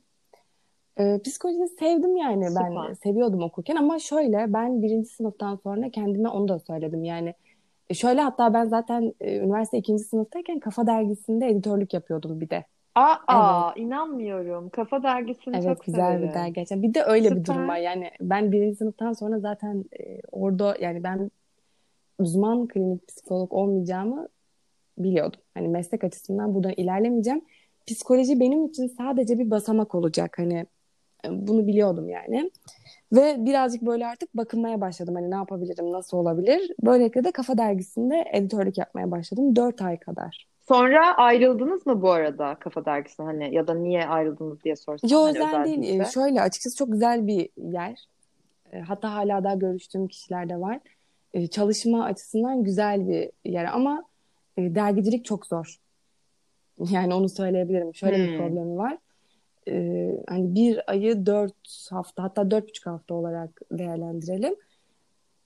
[1.00, 2.94] Ee, psikolojiyi sevdim yani ben Süper.
[3.04, 7.34] seviyordum okurken ama şöyle ben birinci sınıftan sonra kendime onu da söyledim yani
[7.90, 12.66] e, şöyle hatta ben zaten e, üniversite ikinci sınıftayken Kafa Dergisi'nde editörlük yapıyordum bir de.
[12.96, 14.70] Aa, inanmıyorum.
[14.70, 16.34] Kafa dergisini Evet çok güzel bir severim.
[16.34, 16.84] dergi gerçekten.
[16.84, 17.46] Bir de öyle bir Süper.
[17.46, 21.32] durum var yani ben birinci sınıftan sonra zaten e, orada yani ben
[22.20, 24.28] uzman klinik psikolog olmayacağımı
[24.98, 25.42] biliyordum.
[25.54, 27.42] Hani meslek açısından buradan ilerlemeyeceğim.
[27.88, 30.66] Psikoloji benim için sadece bir basamak olacak hani
[31.26, 32.52] e, bunu biliyordum yani.
[33.14, 35.16] Ve birazcık böyle artık bakınmaya başladım.
[35.16, 36.72] Hani ne yapabilirim, nasıl olabilir?
[36.84, 39.56] Böylelikle de Kafa Dergisi'nde editörlük yapmaya başladım.
[39.56, 40.48] Dört ay kadar.
[40.68, 45.24] Sonra ayrıldınız mı bu arada Kafa dergisine hani ya da niye ayrıldınız diye sorsam Yo
[45.24, 46.00] hani özel değil.
[46.00, 48.08] Ee, Şöyle açıkçası çok güzel bir yer.
[48.74, 50.80] Ee, Hatta hala daha görüştüğüm kişiler de var.
[51.38, 54.04] Ee, Çalışma açısından güzel bir yer ama
[54.58, 55.78] e, dergicilik çok zor.
[56.92, 57.96] Yani onu söyleyebilirim.
[57.96, 58.38] Şöyle bir Hmm.
[58.38, 58.98] problemi var.
[59.68, 64.56] Ee, hani bir ayı dört hafta hatta dört buçuk hafta olarak değerlendirelim.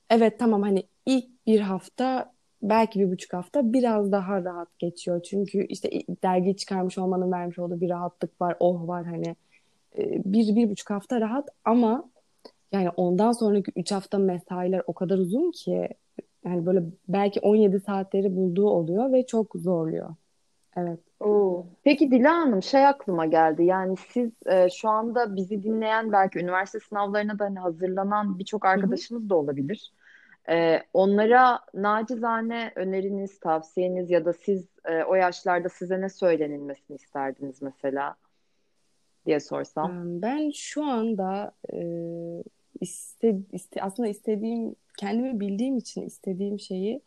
[0.09, 5.23] Evet tamam hani ilk bir hafta belki bir buçuk hafta biraz daha rahat geçiyor.
[5.23, 5.89] Çünkü işte
[6.23, 9.35] dergi çıkarmış olmanın vermiş olduğu bir rahatlık var, oh var hani
[9.97, 12.10] Ee, bir, bir buçuk hafta rahat ama
[12.71, 15.89] yani ondan sonraki üç hafta mesailer o kadar uzun ki
[16.45, 20.09] yani böyle belki 17 saatleri bulduğu oluyor ve çok zorluyor.
[20.77, 20.99] Evet.
[21.19, 21.65] Oo.
[21.83, 23.63] Peki Dila Hanım şey aklıma geldi.
[23.63, 29.29] Yani siz e, şu anda bizi dinleyen belki üniversite sınavlarına da hani hazırlanan birçok arkadaşımız
[29.29, 29.91] da olabilir.
[30.49, 37.61] E, onlara nacizane öneriniz, tavsiyeniz ya da siz e, o yaşlarda size ne söylenilmesini isterdiniz
[37.61, 38.15] mesela
[39.25, 40.21] diye sorsam.
[40.21, 41.77] Ben şu anda e,
[42.81, 47.01] iste, iste, aslında istediğim, kendimi bildiğim için istediğim şeyi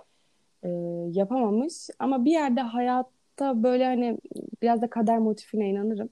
[0.62, 0.68] e,
[1.12, 4.18] yapamamış ama bir yerde hayatta böyle hani
[4.62, 6.08] biraz da kader motifine inanırım.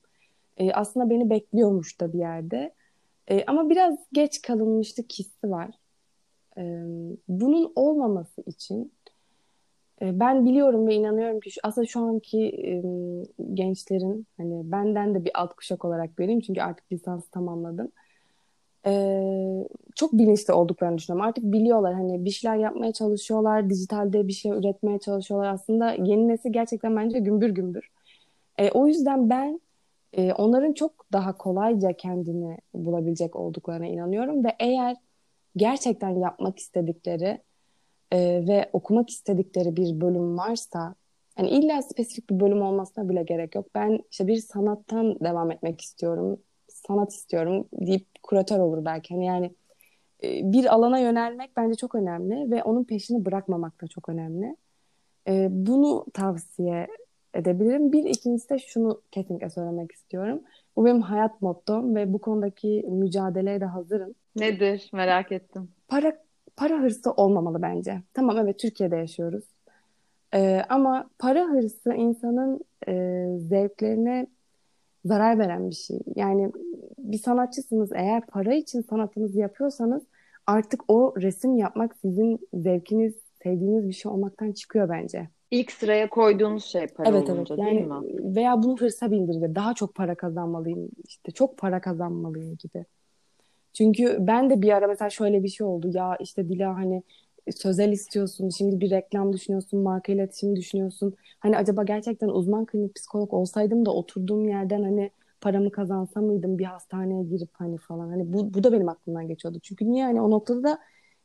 [0.56, 2.74] E, aslında beni bekliyormuş da bir yerde.
[3.28, 5.70] E, ama biraz geç kalınmışlık hissi var.
[6.58, 6.62] E,
[7.28, 8.92] bunun olmaması için
[10.02, 12.82] e, ben biliyorum ve inanıyorum ki aslında şu anki e,
[13.54, 17.92] gençlerin hani benden de bir alt kuşak olarak vereyim çünkü artık lisansı tamamladım.
[18.86, 19.22] E,
[19.94, 21.28] çok bilinçli olduklarını düşünüyorum.
[21.28, 25.52] Artık biliyorlar hani bir şeyler yapmaya çalışıyorlar, dijitalde bir şey üretmeye çalışıyorlar.
[25.52, 27.88] Aslında yeni nesil gerçekten bence gümbür gümbür.
[28.58, 29.60] E, o yüzden ben
[30.12, 34.96] e, onların çok daha kolayca kendini bulabilecek olduklarına inanıyorum ve eğer
[35.56, 37.40] gerçekten yapmak istedikleri
[38.12, 38.18] e,
[38.48, 40.94] ve okumak istedikleri bir bölüm varsa
[41.38, 43.66] yani illa spesifik bir bölüm olmasına bile gerek yok.
[43.74, 49.14] Ben işte bir sanattan devam etmek istiyorum, sanat istiyorum deyip kuratör olur belki.
[49.14, 49.54] Hani yani
[50.22, 54.56] e, bir alana yönelmek bence çok önemli ve onun peşini bırakmamak da çok önemli.
[55.28, 56.88] E, bunu tavsiye
[57.34, 57.92] edebilirim.
[57.92, 60.42] Bir ikincisi de şunu kesinlikle söylemek istiyorum.
[60.76, 64.14] Bu benim hayat mottom ve bu konudaki mücadeleye de hazırım.
[64.36, 64.90] Nedir?
[64.92, 65.68] Merak ettim.
[65.88, 66.18] Para
[66.56, 68.02] para hırsı olmamalı bence.
[68.14, 69.44] Tamam evet Türkiye'de yaşıyoruz.
[70.34, 74.26] Ee, ama para hırsı insanın e, zevklerine
[75.04, 75.98] zarar veren bir şey.
[76.16, 76.52] Yani
[76.98, 80.02] bir sanatçısınız eğer para için sanatınızı yapıyorsanız
[80.46, 85.28] artık o resim yapmak sizin zevkiniz, sevdiğiniz bir şey olmaktan çıkıyor bence.
[85.50, 87.66] İlk sıraya koyduğunuz şey para evet, olunca evet.
[87.66, 88.36] değil yani, mi?
[88.36, 92.84] Veya bunu hırsa bindirince daha çok para kazanmalıyım işte çok para kazanmalıyım gibi.
[93.72, 95.90] Çünkü ben de bir ara mesela şöyle bir şey oldu.
[95.94, 97.02] Ya işte Dila hani
[97.56, 98.48] sözel istiyorsun.
[98.48, 99.80] Şimdi bir reklam düşünüyorsun.
[99.80, 101.14] Marka iletişimi düşünüyorsun.
[101.40, 106.64] Hani acaba gerçekten uzman klinik psikolog olsaydım da oturduğum yerden hani paramı kazansa mıydım bir
[106.64, 108.08] hastaneye girip hani falan.
[108.08, 109.58] Hani bu, bu da benim aklımdan geçiyordu.
[109.62, 110.78] Çünkü niye hani o noktada da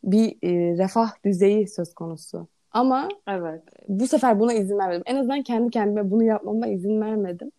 [0.03, 2.47] bir e, refah düzeyi söz konusu.
[2.71, 3.61] Ama evet.
[3.87, 5.03] bu sefer buna izin vermedim.
[5.05, 7.51] En azından kendi kendime bunu yapmama izin vermedim.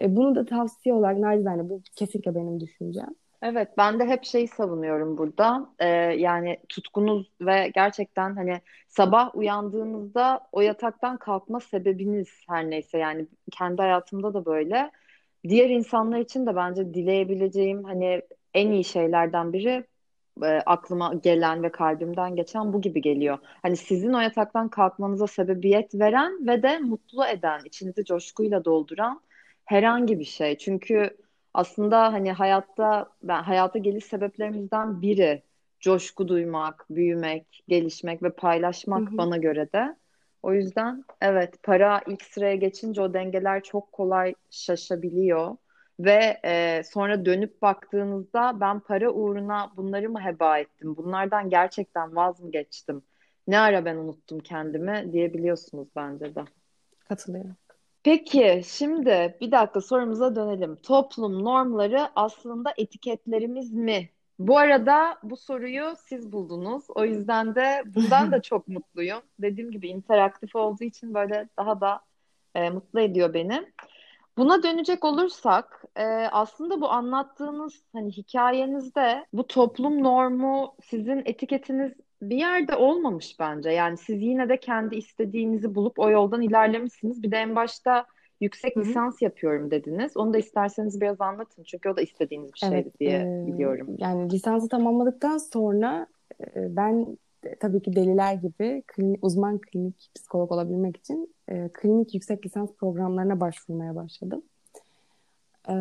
[0.00, 3.14] E, bunu da tavsiye olarak narizane bu kesinlikle benim düşüncem.
[3.42, 5.74] Evet, ben de hep şeyi savunuyorum burada.
[5.78, 5.86] Ee,
[6.18, 13.82] yani tutkunuz ve gerçekten hani sabah uyandığınızda o yataktan kalkma sebebiniz her neyse yani kendi
[13.82, 14.90] hayatımda da böyle.
[15.48, 18.22] Diğer insanlar için de bence dileyebileceğim hani
[18.54, 19.84] en iyi şeylerden biri
[20.42, 23.38] e, aklıma gelen ve kalbimden geçen bu gibi geliyor.
[23.62, 29.20] Hani sizin o yataktan kalkmanıza sebebiyet veren ve de mutlu eden, içinizi coşkuyla dolduran
[29.64, 30.58] herhangi bir şey.
[30.58, 31.16] Çünkü
[31.54, 35.42] aslında hani hayatta ben hayata geliş sebeplerimizden biri
[35.80, 39.16] coşku duymak, büyümek, gelişmek ve paylaşmak hı hı.
[39.18, 39.96] bana göre de.
[40.42, 45.56] O yüzden evet para ilk sıraya geçince o dengeler çok kolay şaşabiliyor
[46.00, 50.96] ve e, sonra dönüp baktığınızda ben para uğruna bunları mı heba ettim?
[50.96, 53.02] Bunlardan gerçekten vaz mı geçtim?
[53.46, 56.44] Ne ara ben unuttum kendimi diyebiliyorsunuz bence de.
[57.08, 57.56] Katılıyorum.
[58.02, 60.76] Peki şimdi bir dakika sorumuza dönelim.
[60.76, 64.10] Toplum normları aslında etiketlerimiz mi?
[64.38, 66.84] Bu arada bu soruyu siz buldunuz.
[66.88, 69.22] O yüzden de bundan da çok mutluyum.
[69.38, 72.00] Dediğim gibi interaktif olduğu için böyle daha da
[72.54, 73.72] e, mutlu ediyor beni.
[74.38, 82.36] Buna dönecek olursak e, aslında bu anlattığınız hani hikayenizde bu toplum normu sizin etiketiniz bir
[82.36, 83.70] yerde olmamış bence.
[83.70, 87.22] Yani siz yine de kendi istediğinizi bulup o yoldan ilerlemişsiniz.
[87.22, 88.06] Bir de en başta
[88.40, 88.84] yüksek Hı-hı.
[88.84, 90.16] lisans yapıyorum dediniz.
[90.16, 91.62] Onu da isterseniz biraz anlatın.
[91.62, 93.96] Çünkü o da istediğiniz bir şeydi evet, diye e, biliyorum.
[93.98, 96.06] Yani lisansı tamamladıktan sonra
[96.40, 97.18] e, ben
[97.60, 103.40] tabii ki deliler gibi klinik, uzman klinik psikolog olabilmek için e, klinik yüksek lisans programlarına
[103.40, 104.42] başvurmaya başladım.
[105.70, 105.74] E,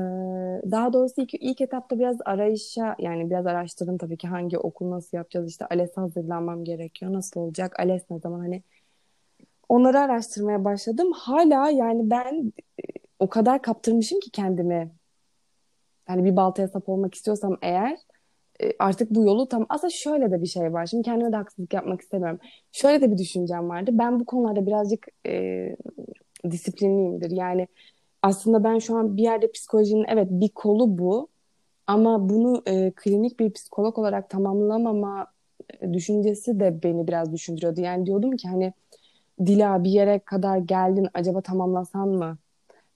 [0.72, 5.18] daha doğrusu ilk, ilk etapta biraz arayışa yani biraz araştırdım tabii ki hangi okul nasıl
[5.18, 8.64] yapacağız işte ALES hazırlanmam gerekiyor nasıl olacak ALES ne zaman hani
[9.70, 11.12] onları araştırmaya başladım.
[11.16, 12.84] Hala yani ben e,
[13.20, 14.92] o kadar kaptırmışım ki kendimi.
[16.10, 17.98] Yani bir baltaya sap olmak istiyorsam eğer
[18.64, 20.86] e, artık bu yolu tam aslında şöyle de bir şey var.
[20.86, 22.40] Şimdi kendime de haksızlık yapmak istemiyorum.
[22.72, 23.92] Şöyle de bir düşüncem vardı.
[23.94, 25.76] Ben bu konularda birazcık e,
[26.52, 27.32] disiplinliyimdir.
[27.32, 27.68] Yani
[28.22, 31.28] aslında ben şu an bir yerde psikolojinin evet bir kolu bu
[31.88, 35.28] ama bunu e, klinik bir psikolog olarak tamamlamama
[35.82, 37.82] e, düşüncesi de beni biraz düşündürüyordu.
[37.82, 38.74] Yani diyordum ki hani
[39.46, 42.38] Dila bir yere kadar geldin acaba tamamlasan mı?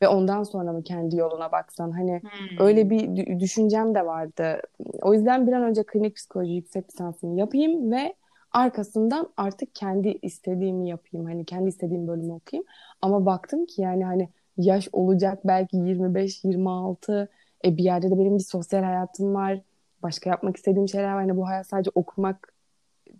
[0.01, 1.91] Ve ondan sonra mı kendi yoluna baksan?
[1.91, 2.65] Hani hmm.
[2.65, 4.61] öyle bir düşüncem de vardı.
[5.01, 8.13] O yüzden bir an önce klinik psikoloji yüksek lisansını yapayım ve
[8.51, 11.25] arkasından artık kendi istediğimi yapayım.
[11.25, 12.67] Hani kendi istediğim bölümü okuyayım.
[13.01, 17.27] Ama baktım ki yani hani yaş olacak belki 25-26.
[17.65, 19.61] E bir yerde de benim bir sosyal hayatım var.
[20.03, 21.21] Başka yapmak istediğim şeyler var.
[21.21, 22.53] Hani bu hayat sadece okumak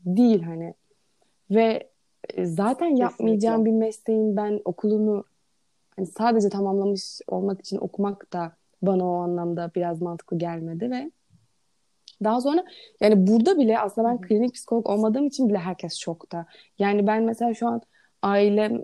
[0.06, 0.74] değil hani.
[1.52, 1.90] Ve
[2.30, 3.04] e, zaten Kesinlikle.
[3.04, 5.24] yapmayacağım bir mesleğin ben okulunu
[5.96, 11.12] hani sadece tamamlamış olmak için okumak da bana o anlamda biraz mantıklı gelmedi ve
[12.24, 12.66] daha sonra
[13.00, 16.46] yani burada bile aslında ben klinik psikolog olmadığım için bile herkes şokta.
[16.80, 17.82] Yani ben mesela şu an
[18.22, 18.82] ailem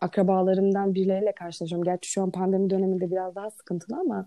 [0.00, 1.84] akrabalarımdan birileriyle karşılaşıyorum.
[1.84, 4.26] Gerçi şu an pandemi döneminde biraz daha sıkıntılı ama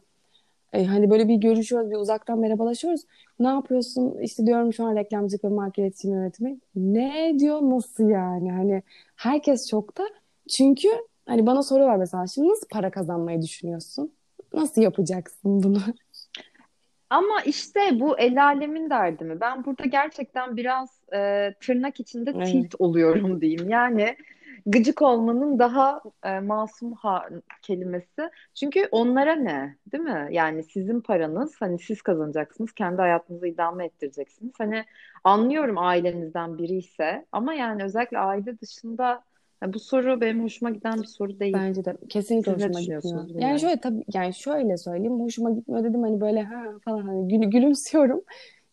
[0.73, 3.01] e, hani böyle bir görüşüyoruz, bir uzaktan merhabalaşıyoruz.
[3.39, 4.17] Ne yapıyorsun?
[4.21, 6.59] İşte diyorum şu an reklamcılık ve marka iletişim yönetimi.
[6.75, 7.61] Ne diyor?
[7.61, 8.51] Nasıl yani?
[8.51, 8.83] Hani
[9.15, 10.03] herkes şokta.
[10.49, 10.87] Çünkü
[11.25, 14.11] hani bana soruyorlar mesela şimdi nasıl para kazanmayı düşünüyorsun?
[14.53, 15.79] Nasıl yapacaksın bunu?
[17.09, 19.41] Ama işte bu el alemin derdi mi?
[19.41, 22.47] Ben burada gerçekten biraz e, tırnak içinde Evet.
[22.47, 23.69] tilt oluyorum diyeyim.
[23.69, 24.15] Yani
[24.65, 27.29] gıcık olmanın daha e, masum ha
[27.61, 28.29] kelimesi.
[28.53, 30.27] Çünkü onlara ne, değil mi?
[30.31, 34.53] Yani sizin paranız, hani siz kazanacaksınız, kendi hayatınızı idame ettireceksiniz.
[34.57, 34.85] Hani
[35.23, 39.23] anlıyorum ailenizden biri ise ama yani özellikle aile dışında
[39.63, 41.53] ya bu soru benim hoşuma giden bir soru değil.
[41.53, 43.17] Bence de kesinlikle Siz hoşuma gitmiyor.
[43.27, 43.59] Yani bilmiyorum.
[43.59, 48.21] şöyle tabii yani şöyle söyleyeyim hoşuma gitmiyor dedim hani böyle ha falan hani gül, gülümsüyorum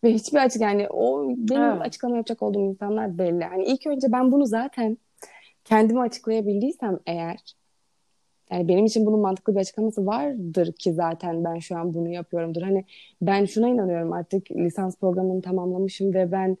[0.03, 1.81] ve hiçbir açık yani o benim Evet.
[1.81, 3.43] açıklama yapacak olduğum insanlar belli.
[3.43, 4.97] Hani ilk önce ben bunu zaten
[5.69, 7.39] kendime açıklayabildiysem eğer
[8.51, 12.61] yani benim için bunun mantıklı bir açıklaması vardır ki zaten ben şu an bunu yapıyorumdur.
[12.61, 12.85] Hani
[13.21, 16.57] ben şuna inanıyorum artık lisans programını tamamlamışım ve ben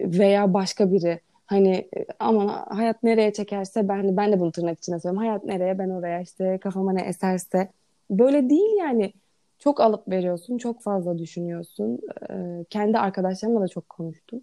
[0.00, 5.28] veya başka biri hani aman hayat nereye çekerse ben ben de bunu tırnak içine söylüyorum.
[5.28, 7.68] Hayat nereye ben oraya işte kafama ne eserse.
[8.10, 9.12] Böyle değil yani.
[9.58, 11.98] Çok alıp veriyorsun, çok fazla düşünüyorsun.
[12.30, 14.40] Ee, kendi arkadaşlarımla da çok konuştum.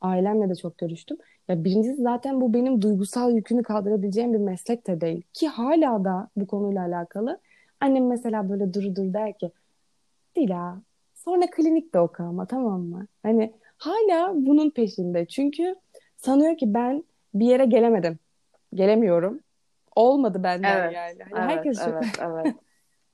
[0.00, 1.16] Ailemle de çok görüştüm.
[1.50, 5.22] Ya birincisi zaten bu benim duygusal yükünü kaldırabileceğim bir meslek de değil.
[5.32, 7.40] Ki hala da bu konuyla alakalı
[7.80, 9.50] annem mesela böyle duru dur der ki
[10.36, 10.78] Dila
[11.14, 13.06] sonra klinik de oku ama tamam mı?
[13.22, 15.26] Hani hala bunun peşinde.
[15.26, 15.76] Çünkü
[16.16, 18.18] sanıyor ki ben bir yere gelemedim.
[18.74, 19.40] Gelemiyorum.
[19.96, 21.22] Olmadı benden Evet, yani.
[21.30, 22.54] Hani evet, herkes çok evet, evet.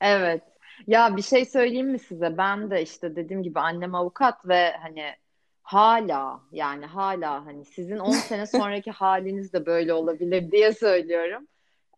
[0.01, 0.41] Evet.
[0.87, 2.37] Ya bir şey söyleyeyim mi size?
[2.37, 5.03] Ben de işte dediğim gibi annem avukat ve hani
[5.67, 11.47] hala yani hala hani sizin 10 sene sonraki haliniz de böyle olabilir diye söylüyorum.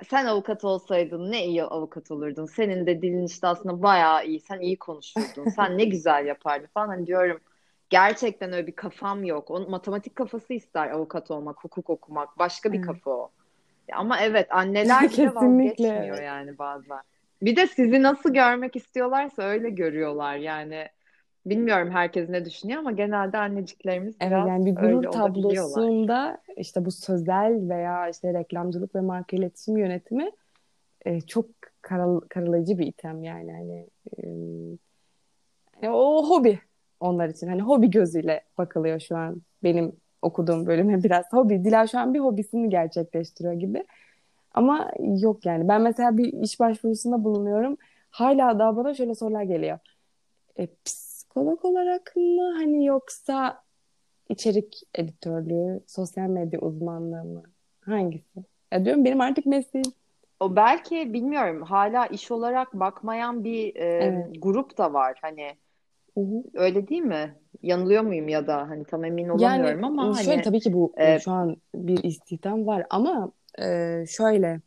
[0.10, 2.46] Sen avukat olsaydın ne iyi avukat olurdun.
[2.46, 4.40] Senin de dilin işte aslında bayağı iyi.
[4.40, 5.50] Sen iyi konuşurdun.
[5.50, 6.88] Sen ne güzel yapardın falan.
[6.88, 7.40] Hani diyorum
[7.90, 9.52] gerçekten öyle bir kafam yok.
[9.52, 12.40] Onun matematik kafası ister avukat olmak, hukuk okumak.
[12.40, 13.32] Başka bir kafa o.
[13.94, 17.02] Ama evet anneler bile vazgeçmiyor yani bazen.
[17.42, 20.88] Bir de sizi nasıl görmek istiyorlarsa öyle görüyorlar yani.
[21.50, 26.92] Bilmiyorum herkes ne düşünüyor ama genelde anneciklerimiz Evet biraz yani bir gurur tablosunda işte bu
[26.92, 30.32] sözel veya işte reklamcılık ve marka iletişim yönetimi
[31.06, 31.46] e, çok
[31.82, 33.88] karal- karalayıcı bir item yani hani
[35.84, 36.60] e, o hobi
[37.00, 41.64] onlar için hani hobi gözüyle bakılıyor şu an benim okuduğum bölüme biraz hobi.
[41.64, 43.86] Dila şu an bir hobisini gerçekleştiriyor gibi.
[44.54, 45.68] Ama yok yani.
[45.68, 47.78] Ben mesela bir iş başvurusunda bulunuyorum.
[48.10, 49.80] Hala daha bana şöyle sorular geliyor.
[50.60, 50.68] E,
[51.30, 53.64] psikolog olarak mı hani yoksa
[54.30, 57.44] içerik editörlüğü, sosyal medya uzmanlığı mı?
[57.82, 58.40] Hangisi?
[58.72, 59.92] Ya diyorum benim artık mesleğim.
[60.40, 64.42] O belki bilmiyorum hala iş olarak bakmayan bir e, Evet.
[64.42, 65.58] grup da var hani
[66.16, 66.44] Hı hı.
[66.54, 67.36] öyle değil mi?
[67.62, 70.94] Yanılıyor muyum ya da hani tam emin Yani olamıyorum ama şöyle hani tabii ki bu
[70.98, 74.62] e, şu an bir istihdam var ama e, şöyle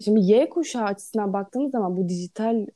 [0.00, 2.66] şimdi Y kuşağı açısından baktığımız zaman bu dijital e,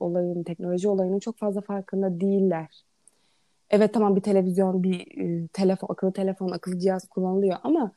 [0.00, 2.84] olayın, teknoloji olayının çok fazla farkında değiller.
[3.70, 7.92] Evet tamam bir televizyon, bir e, telefon, akıllı telefon, akıllı cihaz kullanılıyor ama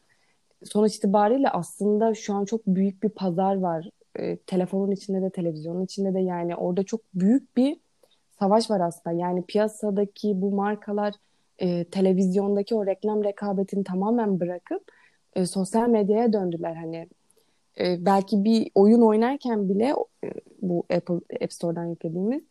[0.64, 3.90] sonuç itibariyle aslında şu an çok büyük bir pazar var.
[4.20, 7.78] E, telefonun içinde de televizyonun içinde de yani orada çok büyük bir
[8.40, 9.16] savaş var aslında.
[9.16, 11.14] Yani piyasadaki bu markalar
[11.92, 14.92] televizyondaki o reklam rekabetini tamamen bırakıp
[15.46, 16.76] sosyal medyaya döndüler.
[16.76, 17.08] Hani
[17.80, 20.28] e, belki bir oyun oynarken bile e,
[20.62, 22.44] bu Apple App Store'dan yüklediğimiz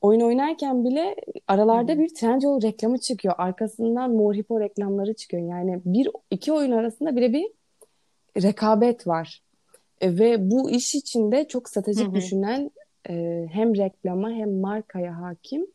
[0.00, 1.16] oyun oynarken bile
[1.48, 3.34] aralarda bir Trendyol reklamı çıkıyor.
[3.38, 5.48] Arkasından Mor Hippo reklamları çıkıyor.
[5.48, 7.46] Yani bir iki oyun arasında bile bir
[8.42, 9.42] rekabet var.
[10.00, 12.70] E, ve bu iş içinde çok stratejik düşünen
[13.08, 15.66] e, hem reklama hem markaya hakim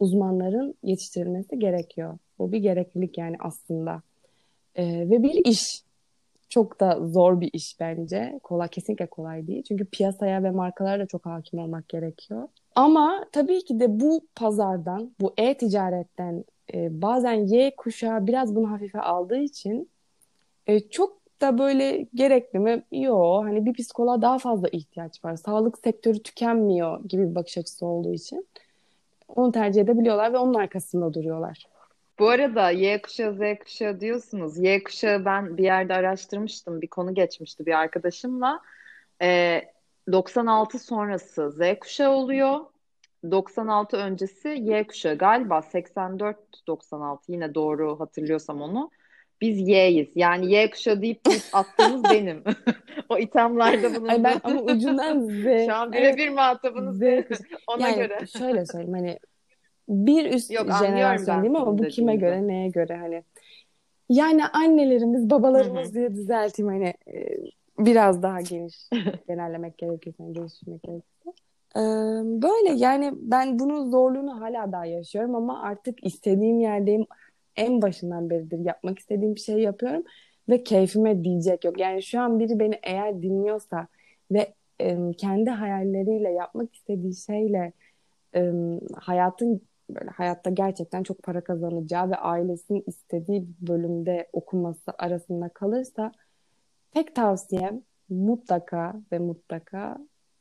[0.00, 2.18] uzmanların yetiştirilmesi gerekiyor.
[2.38, 4.02] Bu bir gereklilik yani aslında.
[4.74, 5.85] E, ve bir iş.
[6.48, 8.40] Çok da zor bir iş bence.
[8.42, 9.62] Kolay, kesinlikle kolay değil.
[9.68, 12.48] Çünkü piyasaya ve markalara da çok hakim olmak gerekiyor.
[12.74, 16.44] Ama tabii ki de bu pazardan, bu e-ticaretten
[16.74, 19.90] e, bazen Y kuşağı biraz bunu hafife aldığı için
[20.66, 22.82] e, çok da böyle gerekli mi?
[22.92, 23.44] Yok.
[23.44, 25.36] Hani bir psikoloğa daha fazla ihtiyaç var.
[25.36, 28.46] Sağlık sektörü tükenmiyor gibi bir bakış açısı olduğu için
[29.28, 31.66] onu tercih edebiliyorlar ve onun arkasında duruyorlar.
[32.18, 34.58] Bu arada Y kuşağı Z kuşağı diyorsunuz.
[34.58, 36.82] Y kuşağı ben bir yerde araştırmıştım.
[36.82, 38.60] Bir konu geçmişti bir arkadaşımla.
[39.22, 39.62] Ee,
[40.12, 42.60] 96 sonrası Z kuşağı oluyor.
[43.30, 48.90] 96 öncesi Y kuşağı galiba 84-96 yine doğru hatırlıyorsam onu.
[49.40, 50.08] Biz Y'yiz.
[50.14, 51.20] Yani Y kuşağı deyip
[51.52, 52.44] attığımız benim.
[53.08, 54.10] o ithamlarda bulundu.
[54.12, 55.44] Ay ben ama ucundan Z.
[55.66, 57.58] Şu an birebir muhatabınız Z kuşağı.
[57.66, 58.26] ona yani göre.
[58.38, 59.18] şöyle söyleyeyim hani
[59.88, 62.20] bir üst Yok, jenerasyon değil mi ama bu kime dediğinizi.
[62.20, 63.22] göre neye göre hani
[64.08, 67.38] yani annelerimiz babalarımız diye düzelteyim hani e,
[67.78, 68.88] biraz daha geniş
[69.28, 71.32] genellemek gerekirse hani geliştirmek gerekirse.
[71.76, 71.80] Ee,
[72.42, 77.06] böyle yani ben bunun zorluğunu hala daha yaşıyorum ama artık istediğim yerdeyim
[77.56, 80.04] en başından beridir yapmak istediğim bir şey yapıyorum
[80.48, 81.80] ve keyfime diyecek yok.
[81.80, 83.86] Yani şu an biri beni eğer dinliyorsa
[84.30, 87.72] ve e, kendi hayalleriyle yapmak istediği şeyle
[88.34, 88.52] e,
[88.94, 96.12] hayatın böyle hayatta gerçekten çok para kazanacağı ve ailesinin istediği bir bölümde okuması arasında kalırsa
[96.90, 99.98] tek tavsiyem mutlaka ve mutlaka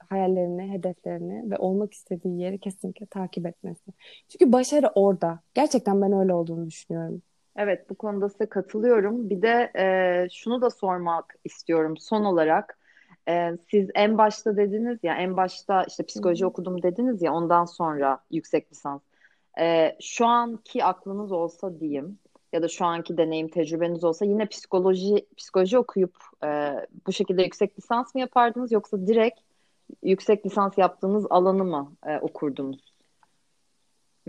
[0.09, 3.91] hayallerini, hedeflerini ve olmak istediği yeri kesinlikle takip etmesi.
[4.29, 5.39] Çünkü başarı orada.
[5.53, 7.21] Gerçekten ben öyle olduğunu düşünüyorum.
[7.55, 9.29] Evet, bu konuda size katılıyorum.
[9.29, 12.79] Bir de e, şunu da sormak istiyorum son olarak.
[13.29, 16.47] E, siz en başta dediniz ya, en başta işte psikoloji hı.
[16.47, 19.01] okudum dediniz ya, ondan sonra yüksek lisans.
[19.59, 22.19] E, şu anki aklınız olsa diyeyim
[22.53, 26.73] ya da şu anki deneyim tecrübeniz olsa yine psikoloji psikoloji okuyup e,
[27.07, 29.39] bu şekilde yüksek lisans mı yapardınız yoksa direkt
[30.03, 32.95] yüksek lisans yaptığınız alanı mı e, okurdunuz?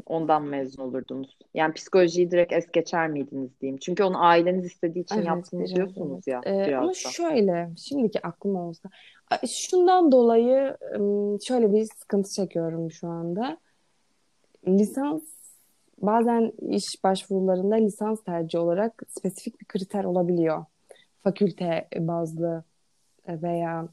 [0.07, 1.39] Ondan mezun olurdunuz.
[1.55, 3.79] Yani psikolojiyi direkt es geçer miydiniz diyeyim.
[3.79, 6.47] Çünkü onu aileniz istediği için Evet, yaptınız diyorsunuz evet.
[6.47, 6.95] ya Ee, biraz ama da.
[6.95, 8.89] şöyle, şimdiki aklım olsa,
[9.49, 10.77] şundan dolayı
[11.47, 13.59] şöyle bir sıkıntı çekiyorum şu anda.
[14.69, 15.23] Lisans,
[15.99, 20.65] bazen iş başvurularında lisans tercih olarak spesifik bir kriter olabiliyor.
[21.23, 22.65] Fakülte bazlı
[23.29, 23.89] veya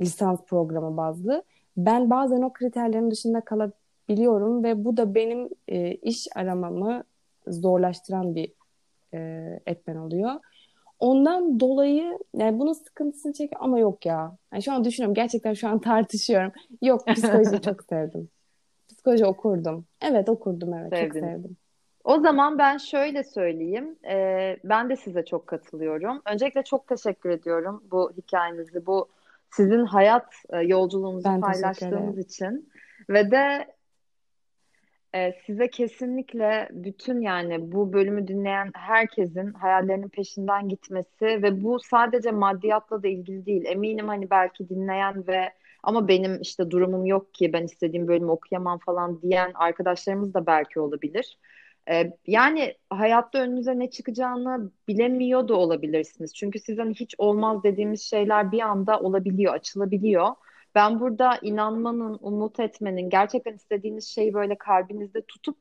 [0.00, 1.42] lisans programı bazlı.
[1.76, 7.04] Ben bazen o kriterlerin dışında kalabiliyorum ve bu da benim e, iş aramamı
[7.46, 8.52] zorlaştıran bir
[9.14, 9.18] e,
[9.66, 10.32] etmen oluyor.
[10.98, 14.36] Ondan dolayı yani bunun sıkıntısını çekiyor ama yok ya.
[14.52, 16.52] Yani şu an düşünüyorum gerçekten şu an tartışıyorum.
[16.82, 18.28] Yok psikolojiyi çok sevdim.
[19.08, 19.86] Psikoloji okurdum.
[20.02, 21.32] Evet okurdum evet çok Sevdiniz.
[21.32, 21.56] sevdim.
[22.04, 23.96] O zaman ben şöyle söyleyeyim.
[24.04, 26.22] Ee, ben de size çok katılıyorum.
[26.26, 29.08] Öncelikle çok teşekkür ediyorum bu hikayenizi, bu
[29.50, 32.70] sizin hayat e, yolculuğunuzu Ben paylaştığınız için
[33.08, 33.74] ve de
[35.14, 42.30] e, size kesinlikle bütün yani bu bölümü dinleyen herkesin hayallerinin peşinden gitmesi ve bu sadece
[42.30, 43.64] maddiyatla da ilgili değil.
[43.66, 45.52] Eminim hani belki dinleyen ve
[45.88, 50.80] ama benim işte durumum yok ki ben istediğim bölümü okuyamam falan diyen arkadaşlarımız da belki
[50.80, 51.38] olabilir.
[51.90, 56.34] Ee, yani hayatta önünüze ne çıkacağını bilemiyor da olabilirsiniz.
[56.34, 60.28] Çünkü sizden hiç olmaz dediğimiz şeyler bir anda olabiliyor, açılabiliyor.
[60.74, 65.56] Ben burada inanmanın, umut etmenin, gerçekten istediğiniz şeyi böyle kalbinizde tutup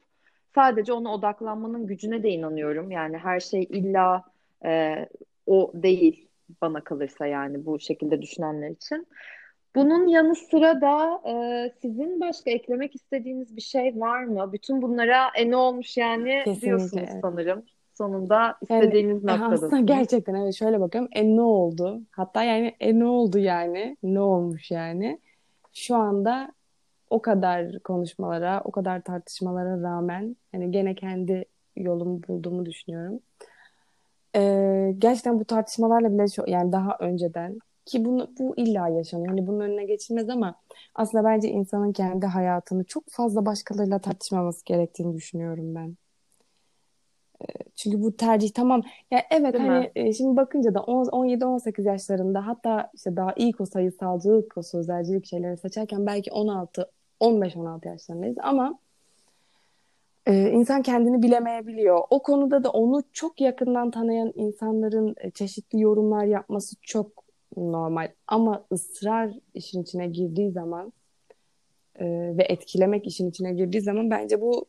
[0.55, 2.91] sadece ona odaklanmanın gücüne de inanıyorum.
[2.91, 4.23] Yani her şey illa
[4.65, 5.05] e,
[5.45, 6.27] o değil
[6.61, 9.07] bana kalırsa yani bu şekilde düşünenler için.
[9.77, 14.49] Bunun yanı sıra da e, sizin başka eklemek istediğiniz bir şey var mı?
[14.53, 17.63] Bütün bunlara e ne olmuş yani Kesinlikle, diyorsunuz sanırım.
[17.93, 19.85] Sonunda Yani istediğiniz e, aslında noktadasınız.
[19.85, 21.09] gerçekten evet şöyle bakıyorum.
[21.13, 22.01] E ne oldu?
[22.11, 23.97] Hatta yani e ne oldu yani?
[24.03, 25.19] Ne olmuş yani?
[25.73, 26.51] Şu anda
[27.09, 33.19] o kadar konuşmalara, o kadar tartışmalara rağmen hani gene kendi yolumu bulduğumu düşünüyorum.
[34.35, 39.27] Ee, gerçekten bu tartışmalarla bile çok, yani daha önceden ki bunu bu illa yaşanıyor.
[39.29, 40.55] Hani bunun önüne geçilmez ama
[40.95, 45.97] aslında bence insanın kendi hayatını çok fazla başkalarıyla tartışmaması gerektiğini düşünüyorum ben.
[47.75, 48.81] Çünkü bu tercih tamam.
[49.11, 49.91] Ya evet Değil hani mi?
[49.95, 55.57] e, şimdi bakınca da 17-18 yaşlarında hatta işte daha ilk o sayısalcılık, o sözelcilik şeyleri
[55.57, 58.79] seçerken belki 16, 15-16 yaşlarındayız ama
[60.27, 62.01] e, insan kendini bilemeyebiliyor.
[62.09, 67.26] O konuda da onu çok yakından tanıyan insanların e, çeşitli yorumlar yapması çok
[67.57, 68.11] normal.
[68.27, 70.93] Ama ısrar işin içine girdiği zaman
[71.95, 72.05] e,
[72.37, 74.65] ve etkilemek işin içine girdiği zaman bence bu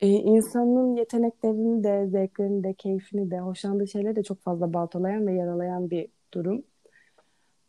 [0.00, 5.32] e, insanın yeteneklerini de, zevklerini de, keyfini de, hoşlandığı şeyleri de çok fazla baltalayan ve
[5.32, 6.62] yaralayan bir durum.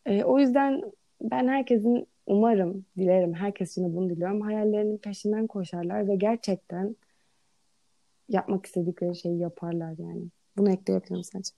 [0.06, 0.82] E, o yüzden
[1.22, 4.42] ben herkesin umarım, dilerim, herkes için bunu diliyorum.
[4.42, 6.96] Hayallerinin peşinden koşarlar ve gerçekten
[8.30, 10.24] yapmak istedikleri şeyi yaparlar yani.
[10.58, 11.52] Bunu ekleyebilirim sadece.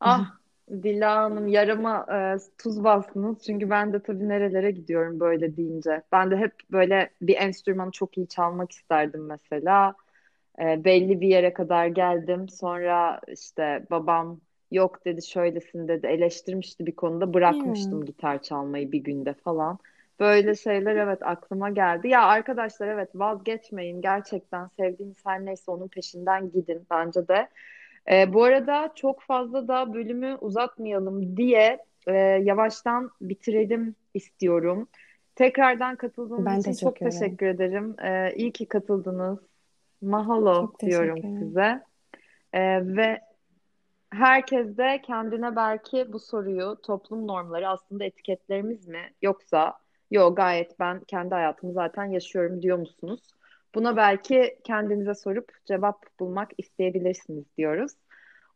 [0.00, 0.41] Ah
[0.72, 3.42] Dila Hanım yarama e, tuz bastınız.
[3.46, 6.02] Çünkü ben de tabii nerelere gidiyorum böyle deyince.
[6.12, 9.94] Ben de hep böyle bir enstrümanı çok iyi çalmak isterdim mesela.
[10.60, 12.48] E, belli bir yere kadar geldim.
[12.48, 18.04] Sonra işte babam yok dedi şöylesin dedi eleştirmişti bir konuda bırakmıştım hmm.
[18.04, 19.78] gitar çalmayı bir günde falan.
[20.20, 22.08] Böyle şeyler evet aklıma geldi.
[22.08, 27.48] Ya arkadaşlar evet vazgeçmeyin gerçekten sevdiğiniz her neyse onun peşinden gidin bence de.
[28.10, 34.88] Ee, bu arada çok fazla da bölümü uzatmayalım diye e, yavaştan bitirelim istiyorum.
[35.34, 37.96] Tekrardan katıldığınız ben için çok teşekkür ederim.
[38.04, 39.38] Ee, iyi ki katıldınız.
[40.02, 41.82] Mahalo diyorum size.
[42.52, 43.20] Ee, ve
[44.10, 49.74] herkes de kendine belki bu soruyu toplum normları aslında etiketlerimiz mi yoksa
[50.10, 53.20] yok gayet ben kendi hayatımı zaten yaşıyorum diyor musunuz?
[53.74, 57.92] Buna belki kendinize sorup cevap bulmak isteyebilirsiniz diyoruz.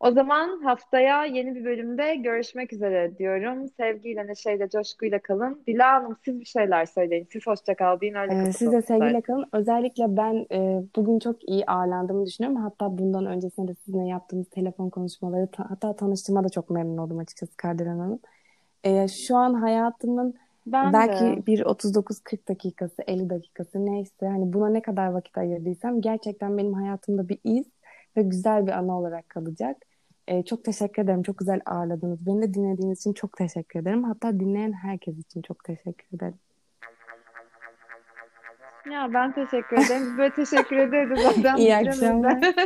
[0.01, 3.69] O zaman haftaya yeni bir bölümde görüşmek üzere diyorum.
[3.69, 5.63] Sevgiyle, neşeyle, coşkuyla kalın.
[5.67, 7.29] Dila Hanım siz bir şeyler söyleyin.
[7.33, 9.47] Siz hoşça kal deyin öyle ee, Siz de sevgiyle kalın.
[9.53, 12.63] Özellikle ben e, bugün çok iyi ağırlandığımı düşünüyorum.
[12.63, 17.19] Hatta bundan öncesinde de sizinle yaptığımız telefon konuşmaları ta, hatta tanıştığıma da çok memnun oldum
[17.19, 18.19] açıkçası Kardelen Hanım.
[18.85, 20.35] E, şu an hayatımın
[20.67, 21.47] ben belki de.
[21.47, 27.29] bir 39-40 dakikası, 50 dakikası neyse hani buna ne kadar vakit ayırdıysam gerçekten benim hayatımda
[27.29, 27.67] bir iz
[28.17, 29.77] ve güzel bir ana olarak kalacak.
[30.29, 31.23] Ee, çok teşekkür ederim.
[31.23, 32.27] Çok güzel ağırladınız.
[32.27, 34.05] Beni de dinlediğiniz için çok teşekkür ederim.
[34.05, 36.39] Hatta dinleyen herkes için çok teşekkür ederim.
[38.91, 40.19] Ya ben teşekkür ederim.
[40.19, 41.57] Böyle teşekkür ederim zaten.
[41.57, 42.39] İyi akşamlar.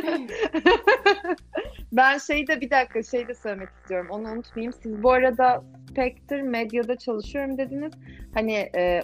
[1.91, 4.07] ben şeyi de bir dakika şey de söylemek istiyorum.
[4.09, 4.73] Onu unutmayayım.
[4.73, 7.91] Siz bu arada Spectre Medya'da çalışıyorum dediniz.
[8.33, 9.01] Hani e,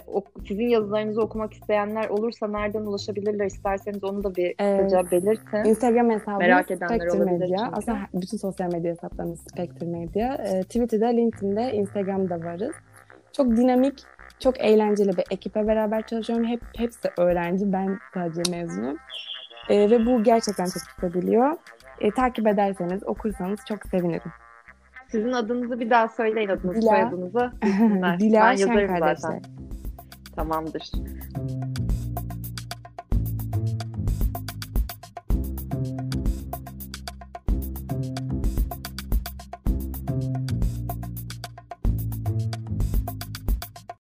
[0.48, 5.12] sizin yazılarınızı okumak isteyenler olursa nereden ulaşabilirler isterseniz onu da bir kısaca evet.
[5.12, 5.70] belirtin.
[5.70, 7.58] Instagram hesabımız Merak edenler Spectre Medya.
[7.58, 7.70] Çünkü.
[7.72, 10.34] Aslında bütün sosyal medya hesaplarımız Spectre Medya.
[10.34, 12.74] E, Twitter'da, LinkedIn'de, Instagram'da varız.
[13.32, 14.02] Çok dinamik,
[14.40, 16.44] çok eğlenceli bir ekiple beraber çalışıyorum.
[16.46, 17.72] Hep hepsi öğrenci.
[17.72, 18.96] Ben sadece mezunum.
[19.68, 21.56] E, ve bu gerçekten çok tutabiliyor.
[22.00, 24.32] E, takip ederseniz, okursanız çok sevinirim.
[25.10, 26.90] Sizin adınızı bir daha söyleyin adınızı, Dila.
[26.90, 27.52] soyadınızı.
[28.20, 29.42] Dila ben yazarım zaten.
[30.36, 30.90] Tamamdır.